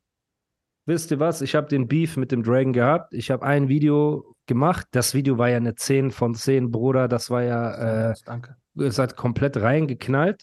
wisst 0.87 1.11
ihr 1.11 1.21
was, 1.21 1.43
ich 1.43 1.55
habe 1.55 1.69
den 1.69 1.89
Beef 1.89 2.17
mit 2.17 2.33
dem 2.33 2.43
Dragon 2.43 2.73
gehabt, 2.73 3.13
ich 3.13 3.31
habe 3.31 3.45
ein 3.45 3.69
Video 3.69 4.35
gemacht, 4.47 4.87
das 4.93 5.15
Video 5.15 5.37
war 5.39 5.51
ja 5.51 5.57
eine 5.57 5.75
10 5.75 6.11
von 6.13 6.35
10, 6.35 6.71
Bruder, 6.71 7.09
das 7.09 7.31
war 7.31 7.43
ja, 7.43 8.11
äh, 8.11 8.15
Danke. 8.25 8.57
es 8.79 8.99
hat 8.99 9.17
komplett 9.17 9.57
reingeknallt. 9.57 10.43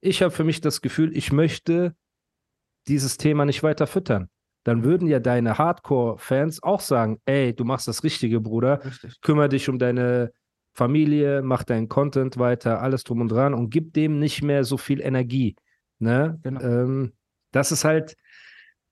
Ich 0.00 0.22
habe 0.22 0.30
für 0.30 0.44
mich 0.44 0.60
das 0.60 0.82
Gefühl, 0.82 1.16
ich 1.16 1.32
möchte 1.32 1.94
dieses 2.86 3.16
Thema 3.16 3.46
nicht 3.46 3.62
weiter 3.62 3.86
füttern. 3.86 4.28
Dann 4.64 4.84
würden 4.84 5.08
ja 5.08 5.18
deine 5.18 5.58
Hardcore-Fans 5.58 6.62
auch 6.62 6.80
sagen, 6.80 7.20
ey, 7.26 7.54
du 7.54 7.64
machst 7.64 7.88
das 7.88 8.02
Richtige, 8.04 8.40
Bruder, 8.40 8.84
Richtig. 8.84 9.20
kümmere 9.22 9.48
dich 9.48 9.68
um 9.68 9.78
deine 9.78 10.32
Familie, 10.74 11.40
mach 11.42 11.62
deinen 11.62 11.88
Content 11.88 12.36
weiter, 12.38 12.82
alles 12.82 13.04
drum 13.04 13.20
und 13.20 13.28
dran 13.28 13.54
und 13.54 13.70
gib 13.70 13.94
dem 13.94 14.18
nicht 14.18 14.42
mehr 14.42 14.64
so 14.64 14.76
viel 14.76 15.00
Energie. 15.00 15.56
Ne? 15.98 16.38
Genau. 16.42 16.60
Ähm, 16.60 17.12
das 17.52 17.70
ist 17.72 17.84
halt, 17.84 18.16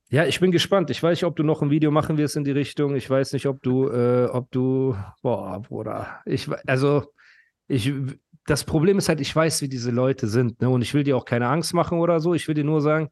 ja, 0.09 0.25
ich 0.25 0.41
bin 0.41 0.53
gespannt. 0.53 0.91
Ich 0.91 1.03
weiß 1.03 1.19
nicht, 1.19 1.25
ob 1.25 1.37
du 1.37 1.43
noch 1.43 1.63
ein 1.63 1.71
Video 1.71 1.91
machen 1.91 2.19
wirst 2.19 2.37
in 2.37 2.45
die 2.45 2.53
Richtung. 2.53 2.95
Ich 2.95 3.09
weiß 3.09 3.33
nicht, 3.33 3.47
ob 3.47 3.63
du, 3.63 3.89
äh, 3.89 4.27
ob 4.27 4.51
du, 4.53 4.97
boah, 5.23 5.61
Bruder, 5.61 6.21
ich, 6.25 6.49
also, 6.67 7.13
ich, 7.67 7.93
das 8.47 8.65
Problem 8.65 8.99
ist 8.99 9.09
halt, 9.09 9.21
ich 9.21 9.35
weiß, 9.35 9.63
wie 9.63 9.69
diese 9.69 9.91
Leute 9.91 10.29
sind, 10.29 10.61
ne? 10.61 10.69
Und 10.69 10.83
ich 10.83 10.95
will 10.95 11.03
dir 11.03 11.17
auch 11.17 11.25
keine 11.25 11.49
Angst 11.49 11.75
machen 11.75 11.99
oder 11.99 12.21
so. 12.21 12.35
Ich 12.35 12.47
will 12.47 12.55
dir 12.55 12.65
nur 12.65 12.81
sagen, 12.81 13.09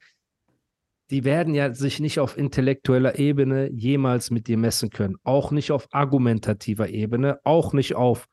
die 1.10 1.24
werden 1.24 1.54
ja 1.54 1.72
sich 1.72 2.00
nicht 2.00 2.20
auf 2.20 2.36
intellektueller 2.36 3.18
Ebene 3.18 3.70
jemals 3.72 4.30
mit 4.30 4.46
dir 4.46 4.58
messen 4.58 4.90
können. 4.90 5.16
Auch 5.24 5.50
nicht 5.50 5.72
auf 5.72 5.88
argumentativer 5.92 6.88
Ebene, 6.88 7.40
auch 7.44 7.72
nicht 7.72 7.96
auf 7.96 8.28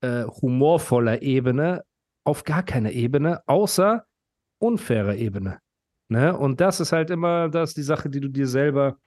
äh, 0.00 0.24
humorvoller 0.24 1.22
Ebene, 1.22 1.84
auf 2.24 2.44
gar 2.44 2.62
keiner 2.62 2.92
Ebene, 2.92 3.42
außer 3.46 4.04
unfairer 4.58 5.16
Ebene. 5.16 5.60
Ne? 6.08 6.36
Und 6.36 6.60
das 6.60 6.80
ist 6.80 6.92
halt 6.92 7.10
immer 7.10 7.48
das 7.48 7.74
die 7.74 7.82
Sache, 7.82 8.10
die 8.10 8.20
du 8.20 8.28
dir 8.28 8.46
selber 8.46 8.98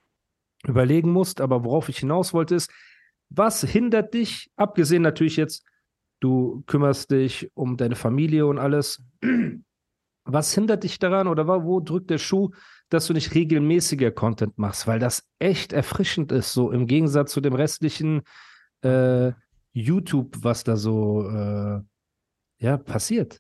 überlegen 0.65 1.11
musst. 1.11 1.41
Aber 1.41 1.63
worauf 1.63 1.89
ich 1.89 1.99
hinaus 1.99 2.33
wollte, 2.33 2.55
ist, 2.55 2.71
was 3.29 3.61
hindert 3.61 4.13
dich, 4.13 4.51
abgesehen 4.55 5.01
natürlich 5.01 5.37
jetzt, 5.37 5.65
du 6.19 6.63
kümmerst 6.67 7.11
dich 7.11 7.49
um 7.53 7.77
deine 7.77 7.95
Familie 7.95 8.45
und 8.45 8.59
alles, 8.59 9.03
was 10.25 10.53
hindert 10.53 10.83
dich 10.83 10.99
daran 10.99 11.27
oder 11.27 11.47
wo 11.47 11.79
drückt 11.79 12.09
der 12.09 12.17
Schuh, 12.17 12.51
dass 12.89 13.07
du 13.07 13.13
nicht 13.13 13.33
regelmäßiger 13.33 14.11
Content 14.11 14.57
machst, 14.57 14.85
weil 14.85 14.99
das 14.99 15.23
echt 15.39 15.73
erfrischend 15.73 16.31
ist, 16.31 16.53
so 16.53 16.71
im 16.71 16.87
Gegensatz 16.87 17.31
zu 17.31 17.41
dem 17.41 17.53
restlichen 17.53 18.21
äh, 18.81 19.31
YouTube, 19.73 20.37
was 20.43 20.63
da 20.63 20.75
so 20.77 21.27
äh, 21.29 21.81
ja, 22.59 22.77
passiert. 22.77 23.39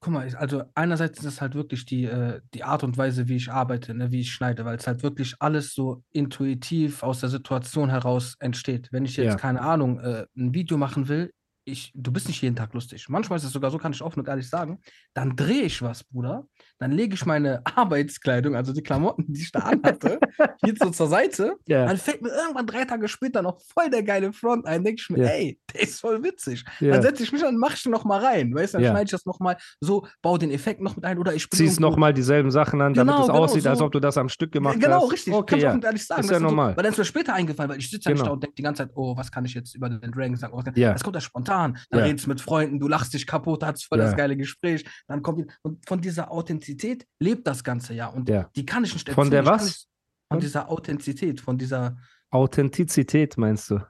Guck 0.00 0.12
mal, 0.12 0.34
also 0.36 0.64
einerseits 0.74 1.18
ist 1.20 1.24
es 1.24 1.40
halt 1.40 1.54
wirklich 1.54 1.86
die, 1.86 2.04
äh, 2.04 2.40
die 2.54 2.64
Art 2.64 2.84
und 2.84 2.96
Weise, 2.98 3.28
wie 3.28 3.36
ich 3.36 3.50
arbeite, 3.50 3.94
ne, 3.94 4.12
wie 4.12 4.20
ich 4.20 4.32
schneide, 4.32 4.64
weil 4.64 4.76
es 4.76 4.86
halt 4.86 5.02
wirklich 5.02 5.34
alles 5.40 5.74
so 5.74 6.02
intuitiv 6.12 7.02
aus 7.02 7.20
der 7.20 7.30
Situation 7.30 7.88
heraus 7.90 8.36
entsteht. 8.38 8.88
Wenn 8.92 9.04
ich 9.06 9.16
jetzt, 9.16 9.24
Ja. 9.32 9.36
keine 9.36 9.62
Ahnung, 9.62 9.98
äh, 10.00 10.26
ein 10.36 10.54
Video 10.54 10.76
machen 10.76 11.08
will, 11.08 11.32
ich, 11.68 11.92
du 11.96 12.12
bist 12.12 12.28
nicht 12.28 12.40
jeden 12.42 12.54
Tag 12.54 12.72
lustig. 12.74 13.08
Manchmal 13.08 13.38
ist 13.38 13.44
es 13.44 13.52
sogar 13.52 13.70
so, 13.72 13.78
kann 13.78 13.90
ich 13.92 14.00
offen 14.00 14.20
und 14.20 14.28
ehrlich 14.28 14.48
sagen, 14.48 14.78
dann 15.14 15.34
drehe 15.34 15.62
ich 15.62 15.82
was, 15.82 16.04
Bruder. 16.04 16.46
Dann 16.78 16.92
lege 16.92 17.14
ich 17.14 17.26
meine 17.26 17.60
Arbeitskleidung, 17.76 18.54
also 18.54 18.72
die 18.72 18.82
Klamotten, 18.82 19.24
die 19.32 19.40
ich 19.42 19.50
da 19.50 19.60
anhatte, 19.60 20.20
hier 20.64 20.74
so 20.78 20.90
zur 20.90 21.08
Seite. 21.08 21.56
Ja, 21.66 21.86
Dann 21.86 21.96
fällt 21.96 22.22
mir 22.22 22.28
irgendwann 22.30 22.66
drei 22.66 22.84
Tage 22.84 23.08
später 23.08 23.42
noch 23.42 23.60
voll 23.60 23.90
der 23.90 24.02
geile 24.04 24.32
Front 24.32 24.64
ein. 24.66 24.84
Denke 24.84 25.00
ich 25.02 25.10
mir, 25.10 25.24
Ja. 25.24 25.30
ey, 25.30 25.58
der 25.74 25.82
ist 25.82 26.00
voll 26.00 26.22
witzig. 26.22 26.64
ja. 26.80 26.92
Dann 26.92 27.02
setze 27.02 27.24
ich 27.24 27.32
mich 27.32 27.42
an 27.44 27.54
und 27.54 27.60
mache 27.60 27.74
ich 27.74 27.82
den 27.82 27.92
noch 27.92 28.04
mal 28.04 28.24
rein. 28.24 28.54
Weißt 28.54 28.74
du, 28.74 28.78
dann 28.78 28.86
schneide 28.92 29.04
ich 29.06 29.10
das 29.10 29.26
noch 29.26 29.40
mal 29.40 29.56
so, 29.80 30.06
baue 30.22 30.38
den 30.38 30.52
Effekt 30.52 30.80
noch 30.80 30.94
mit 30.94 31.04
ein 31.04 31.18
oder 31.18 31.34
ich 31.34 31.50
ziehst 31.50 31.80
nochmal 31.80 32.14
dieselben 32.14 32.50
Sachen 32.52 32.80
an, 32.80 32.94
damit 32.94 33.12
Genau, 33.12 33.22
es 33.22 33.26
genau, 33.28 33.38
aussieht, 33.44 33.66
als 33.66 33.80
so. 33.80 33.86
ob 33.86 33.92
du 33.92 33.98
das 34.00 34.16
am 34.18 34.28
Stück 34.28 34.52
gemacht 34.52 34.78
Genau, 34.80 35.02
hast. 35.02 35.12
richtig. 35.12 35.34
Okay, 35.34 35.46
Kann 35.50 35.58
ich 35.58 35.62
ja. 35.64 35.68
offen 35.70 35.78
und 35.78 35.84
ehrlich 35.84 36.06
sagen. 36.06 36.20
Ist 36.20 36.30
ja 36.30 36.38
normal. 36.40 36.70
So, 36.72 36.76
weil 36.76 36.82
dann 36.84 36.92
ist 36.92 36.98
mir 36.98 37.04
später 37.04 37.34
eingefallen, 37.34 37.70
weil 37.70 37.78
ich 37.78 37.90
sitze 37.90 38.08
ja 38.08 38.12
nicht 38.12 38.20
Genau. 38.20 38.28
da 38.30 38.32
und 38.34 38.42
denke 38.44 38.54
die 38.54 38.62
ganze 38.62 38.84
Zeit, 38.84 38.92
oh, 38.94 39.16
was 39.16 39.32
kann 39.32 39.44
ich 39.44 39.54
jetzt 39.54 39.74
über 39.74 39.88
den 39.88 40.12
Dragon 40.12 40.36
sagen? 40.36 40.52
Oh. 40.56 40.62
Das 40.62 41.02
kommt 41.02 41.16
ja 41.16 41.20
spontan. 41.20 41.55
Spontan. 41.56 41.78
Dann 41.90 42.00
Ja. 42.00 42.06
redest 42.06 42.26
du 42.26 42.28
mit 42.30 42.40
Freunden, 42.40 42.78
du 42.78 42.88
lachst 42.88 43.14
dich 43.14 43.26
kaputt, 43.26 43.64
hast 43.64 43.84
voll 43.84 43.98
Ja. 43.98 44.04
das 44.06 44.16
geile 44.16 44.36
Gespräch. 44.36 44.84
Dann 45.08 45.22
kommt 45.22 45.40
die- 45.40 45.46
und 45.62 45.86
von 45.86 46.00
dieser 46.00 46.30
Authentizität 46.30 47.06
lebt 47.20 47.46
das 47.46 47.64
ganze 47.64 47.94
ja. 47.94 48.08
Und 48.08 48.28
Ja. 48.28 48.48
die 48.54 48.66
kann 48.66 48.84
ich 48.84 48.92
nicht 48.94 49.10
Von 49.10 49.30
der 49.30 49.44
was? 49.46 49.64
Nicht, 49.64 49.88
von 50.30 50.40
dieser 50.40 50.68
Authentizität, 50.70 51.40
von 51.40 51.58
dieser. 51.58 51.96
Authentizität 52.30 53.36
meinst 53.38 53.70
du? 53.70 53.80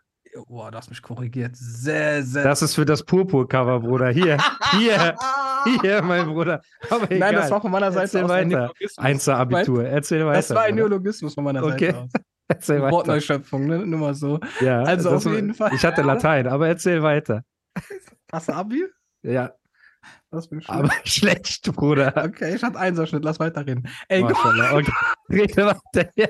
Boah, 0.48 0.70
du 0.70 0.76
hast 0.76 0.90
mich 0.90 1.00
korrigiert. 1.00 1.52
Sehr, 1.57 2.22
sehr. 2.22 2.44
Das 2.44 2.61
ist 2.61 2.74
für 2.74 2.85
das 2.85 3.02
Purpur-Cover, 3.02 3.81
Bruder. 3.81 4.11
Hier, 4.11 4.37
hier, 4.72 5.14
hier, 5.81 6.02
mein 6.02 6.26
Bruder. 6.26 6.61
Aber 6.90 7.05
egal. 7.11 7.18
Nein, 7.33 7.35
das 7.37 7.50
war 7.50 7.62
von 7.62 7.70
meiner 7.70 7.90
Seite 7.90 8.18
Erzähl 8.18 8.29
weiter. 8.29 8.70
Einser-Abitur. 8.98 9.87
Erzähl 9.87 10.26
weiter. 10.26 10.37
Das 10.37 10.50
war 10.55 10.64
ein. 10.64 10.74
Neologismus 10.74 11.33
von 11.33 11.42
meiner 11.44 11.62
Okay. 11.64 11.87
Seite 11.87 11.98
aus. 12.00 12.11
Erzähl 12.48 12.83
weiter. 12.83 12.92
Wortneuschöpfung, 12.92 13.66
ne? 13.66 13.87
Nur 13.87 13.98
mal 13.98 14.14
so. 14.14 14.38
Ja, 14.61 14.83
Also 14.83 15.11
auf 15.11 15.24
jeden 15.24 15.55
Fall. 15.55 15.72
Ich 15.74 15.83
hatte 15.87 16.02
Latein, 16.02 16.46
aber 16.46 16.68
erzähl 16.68 17.02
weiter. 17.02 17.42
Hast 18.32 18.48
du 18.48 18.52
Abi? 18.52 18.84
Ja, 19.22 19.52
Das 20.30 20.48
bin 20.48 20.60
ich 20.60 20.68
aber 20.68 20.90
schlecht, 21.04 21.70
Bruder. 21.74 22.12
Okay, 22.16 22.54
ich 22.54 22.62
hatte 22.62 22.78
Einserschnitt, 22.78 23.24
lass 23.24 23.40
weiterreden. 23.40 23.88
Ey, 24.08 24.22
Maschallah. 24.22 24.74
Okay. 24.76 24.92
Rede 25.30 25.66
weiter. 25.66 26.10
Ja, 26.14 26.28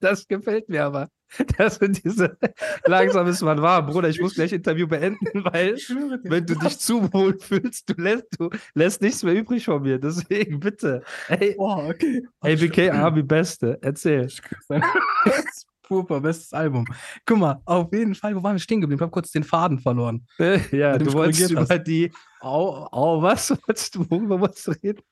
das 0.00 0.26
gefällt 0.26 0.68
mir 0.68 0.84
aber. 0.84 1.08
Das 1.56 1.76
sind 1.76 2.04
diese. 2.04 2.36
Langsam 2.84 3.26
ist 3.26 3.40
man 3.40 3.62
warm, 3.62 3.86
Bruder. 3.86 4.08
Ich 4.08 4.20
muss 4.20 4.34
gleich 4.34 4.52
Interview 4.52 4.86
beenden, 4.86 5.44
weil 5.44 5.76
wenn 6.24 6.44
du 6.44 6.54
dich 6.56 6.78
zu 6.78 7.10
wohl 7.12 7.38
fühlst, 7.38 7.88
du 7.88 7.94
lässt, 8.02 8.26
du 8.38 8.50
lässt 8.74 9.00
nichts 9.00 9.22
mehr 9.22 9.34
übrig 9.34 9.64
von 9.64 9.80
mir. 9.80 9.98
Deswegen 9.98 10.60
bitte. 10.60 11.02
Ey, 11.28 11.54
Boah, 11.56 11.88
okay. 11.88 12.26
ABK 12.40 12.90
Army 12.90 13.22
Beste. 13.22 13.78
Erzähl. 13.80 14.28
Purpur, 15.82 16.20
bestes 16.20 16.52
Album. 16.52 16.84
Guck 17.26 17.38
mal, 17.38 17.60
auf 17.64 17.92
jeden 17.92 18.14
Fall, 18.14 18.34
wo 18.36 18.42
waren 18.42 18.54
wir 18.54 18.60
stehen 18.60 18.80
geblieben? 18.80 18.98
Ich 18.98 19.02
habe 19.02 19.10
kurz 19.10 19.30
den 19.30 19.44
Faden 19.44 19.78
verloren. 19.78 20.26
Ja, 20.72 20.96
du 20.98 21.12
wolltest 21.12 21.50
über 21.50 21.78
die. 21.78 22.12
Au, 22.40 22.86
au, 22.90 23.22
was 23.22 23.50
wolltest 23.50 23.94
du? 23.94 24.10
Worüber 24.10 24.40
wolltest 24.40 24.66
du 24.66 24.70
reden? 24.82 25.02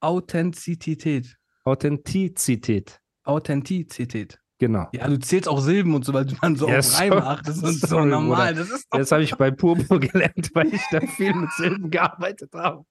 Authentizität. 0.00 1.36
Authentizität. 1.64 3.00
Authentizität. 3.24 4.38
Genau. 4.58 4.86
Ja, 4.92 5.08
du 5.08 5.18
zählst 5.18 5.48
auch 5.48 5.60
Silben 5.60 5.94
und 5.94 6.04
so, 6.04 6.12
weil 6.12 6.26
du 6.26 6.34
dann 6.40 6.54
so 6.54 6.68
Ja, 6.68 6.80
auf 6.80 6.98
Reime 6.98 7.26
achtest 7.26 7.64
und 7.64 7.80
so 7.80 8.04
normal. 8.04 8.52
Bruder. 8.52 8.66
Das 8.66 8.70
ist 8.70 8.86
Das 8.90 9.12
habe 9.12 9.22
ich 9.22 9.34
bei 9.36 9.50
Purpur 9.50 9.98
gelernt, 10.00 10.50
weil 10.52 10.74
ich 10.74 10.82
da 10.90 11.00
viel 11.00 11.34
mit 11.34 11.50
Silben 11.52 11.90
gearbeitet 11.90 12.50
habe. 12.54 12.84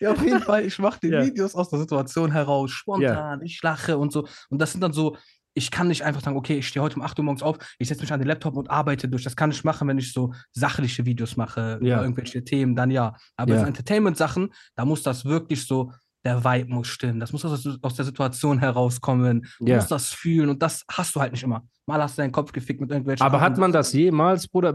Ja, 0.00 0.12
auf 0.12 0.22
jeden 0.22 0.40
Fall, 0.40 0.64
ich 0.64 0.78
mache 0.78 0.98
die 1.02 1.08
Ja. 1.08 1.24
Videos 1.24 1.54
aus 1.54 1.68
der 1.70 1.78
Situation 1.78 2.30
heraus, 2.32 2.70
spontan, 2.70 3.42
ich 3.42 3.60
lache 3.62 3.96
und 3.98 4.12
so. 4.12 4.26
Und 4.48 4.60
das 4.60 4.72
sind 4.72 4.80
dann 4.82 4.92
so, 4.92 5.16
ich 5.54 5.70
kann 5.70 5.88
nicht 5.88 6.02
einfach 6.04 6.20
sagen, 6.22 6.36
okay, 6.36 6.58
ich 6.58 6.68
stehe 6.68 6.82
heute 6.82 6.96
um 6.96 7.02
8 7.02 7.18
Uhr 7.18 7.24
morgens 7.24 7.42
auf, 7.42 7.58
ich 7.78 7.88
setze 7.88 8.02
mich 8.02 8.12
an 8.12 8.20
den 8.20 8.28
Laptop 8.28 8.56
und 8.56 8.70
arbeite 8.70 9.08
durch. 9.08 9.24
Das 9.24 9.34
kann 9.34 9.50
ich 9.50 9.64
machen, 9.64 9.88
wenn 9.88 9.98
ich 9.98 10.12
so 10.12 10.32
sachliche 10.52 11.04
Videos 11.06 11.36
mache, 11.36 11.78
Ja. 11.82 11.96
über 11.96 12.02
irgendwelche 12.04 12.44
Themen, 12.44 12.76
dann 12.76 12.90
ja. 12.90 13.14
Aber 13.36 13.54
Ja. 13.54 13.60
so 13.60 13.66
Entertainment-Sachen, 13.66 14.52
da 14.76 14.84
muss 14.84 15.02
das 15.02 15.24
wirklich 15.24 15.66
so, 15.66 15.92
der 16.24 16.44
Vibe 16.44 16.70
muss 16.72 16.86
stimmen. 16.88 17.18
Das 17.18 17.32
muss 17.32 17.44
aus, 17.46 17.66
aus 17.82 17.94
der 17.94 18.04
Situation 18.04 18.58
herauskommen. 18.58 19.46
Du 19.58 19.66
Ja. 19.66 19.76
musst 19.76 19.90
das 19.90 20.10
fühlen 20.10 20.50
und 20.50 20.62
das 20.62 20.84
hast 20.90 21.16
du 21.16 21.20
halt 21.20 21.32
nicht 21.32 21.42
immer. 21.42 21.64
Mal 21.86 22.00
hast 22.02 22.16
du 22.18 22.22
deinen 22.22 22.30
Kopf 22.32 22.52
gefickt 22.52 22.80
mit 22.80 22.90
irgendwelchen. 22.90 23.24
Aber 23.26 23.40
hat 23.40 23.52
Sachen. 23.54 23.60
man 23.62 23.72
das 23.72 23.92
jemals, 23.92 24.46
Bruder? 24.46 24.74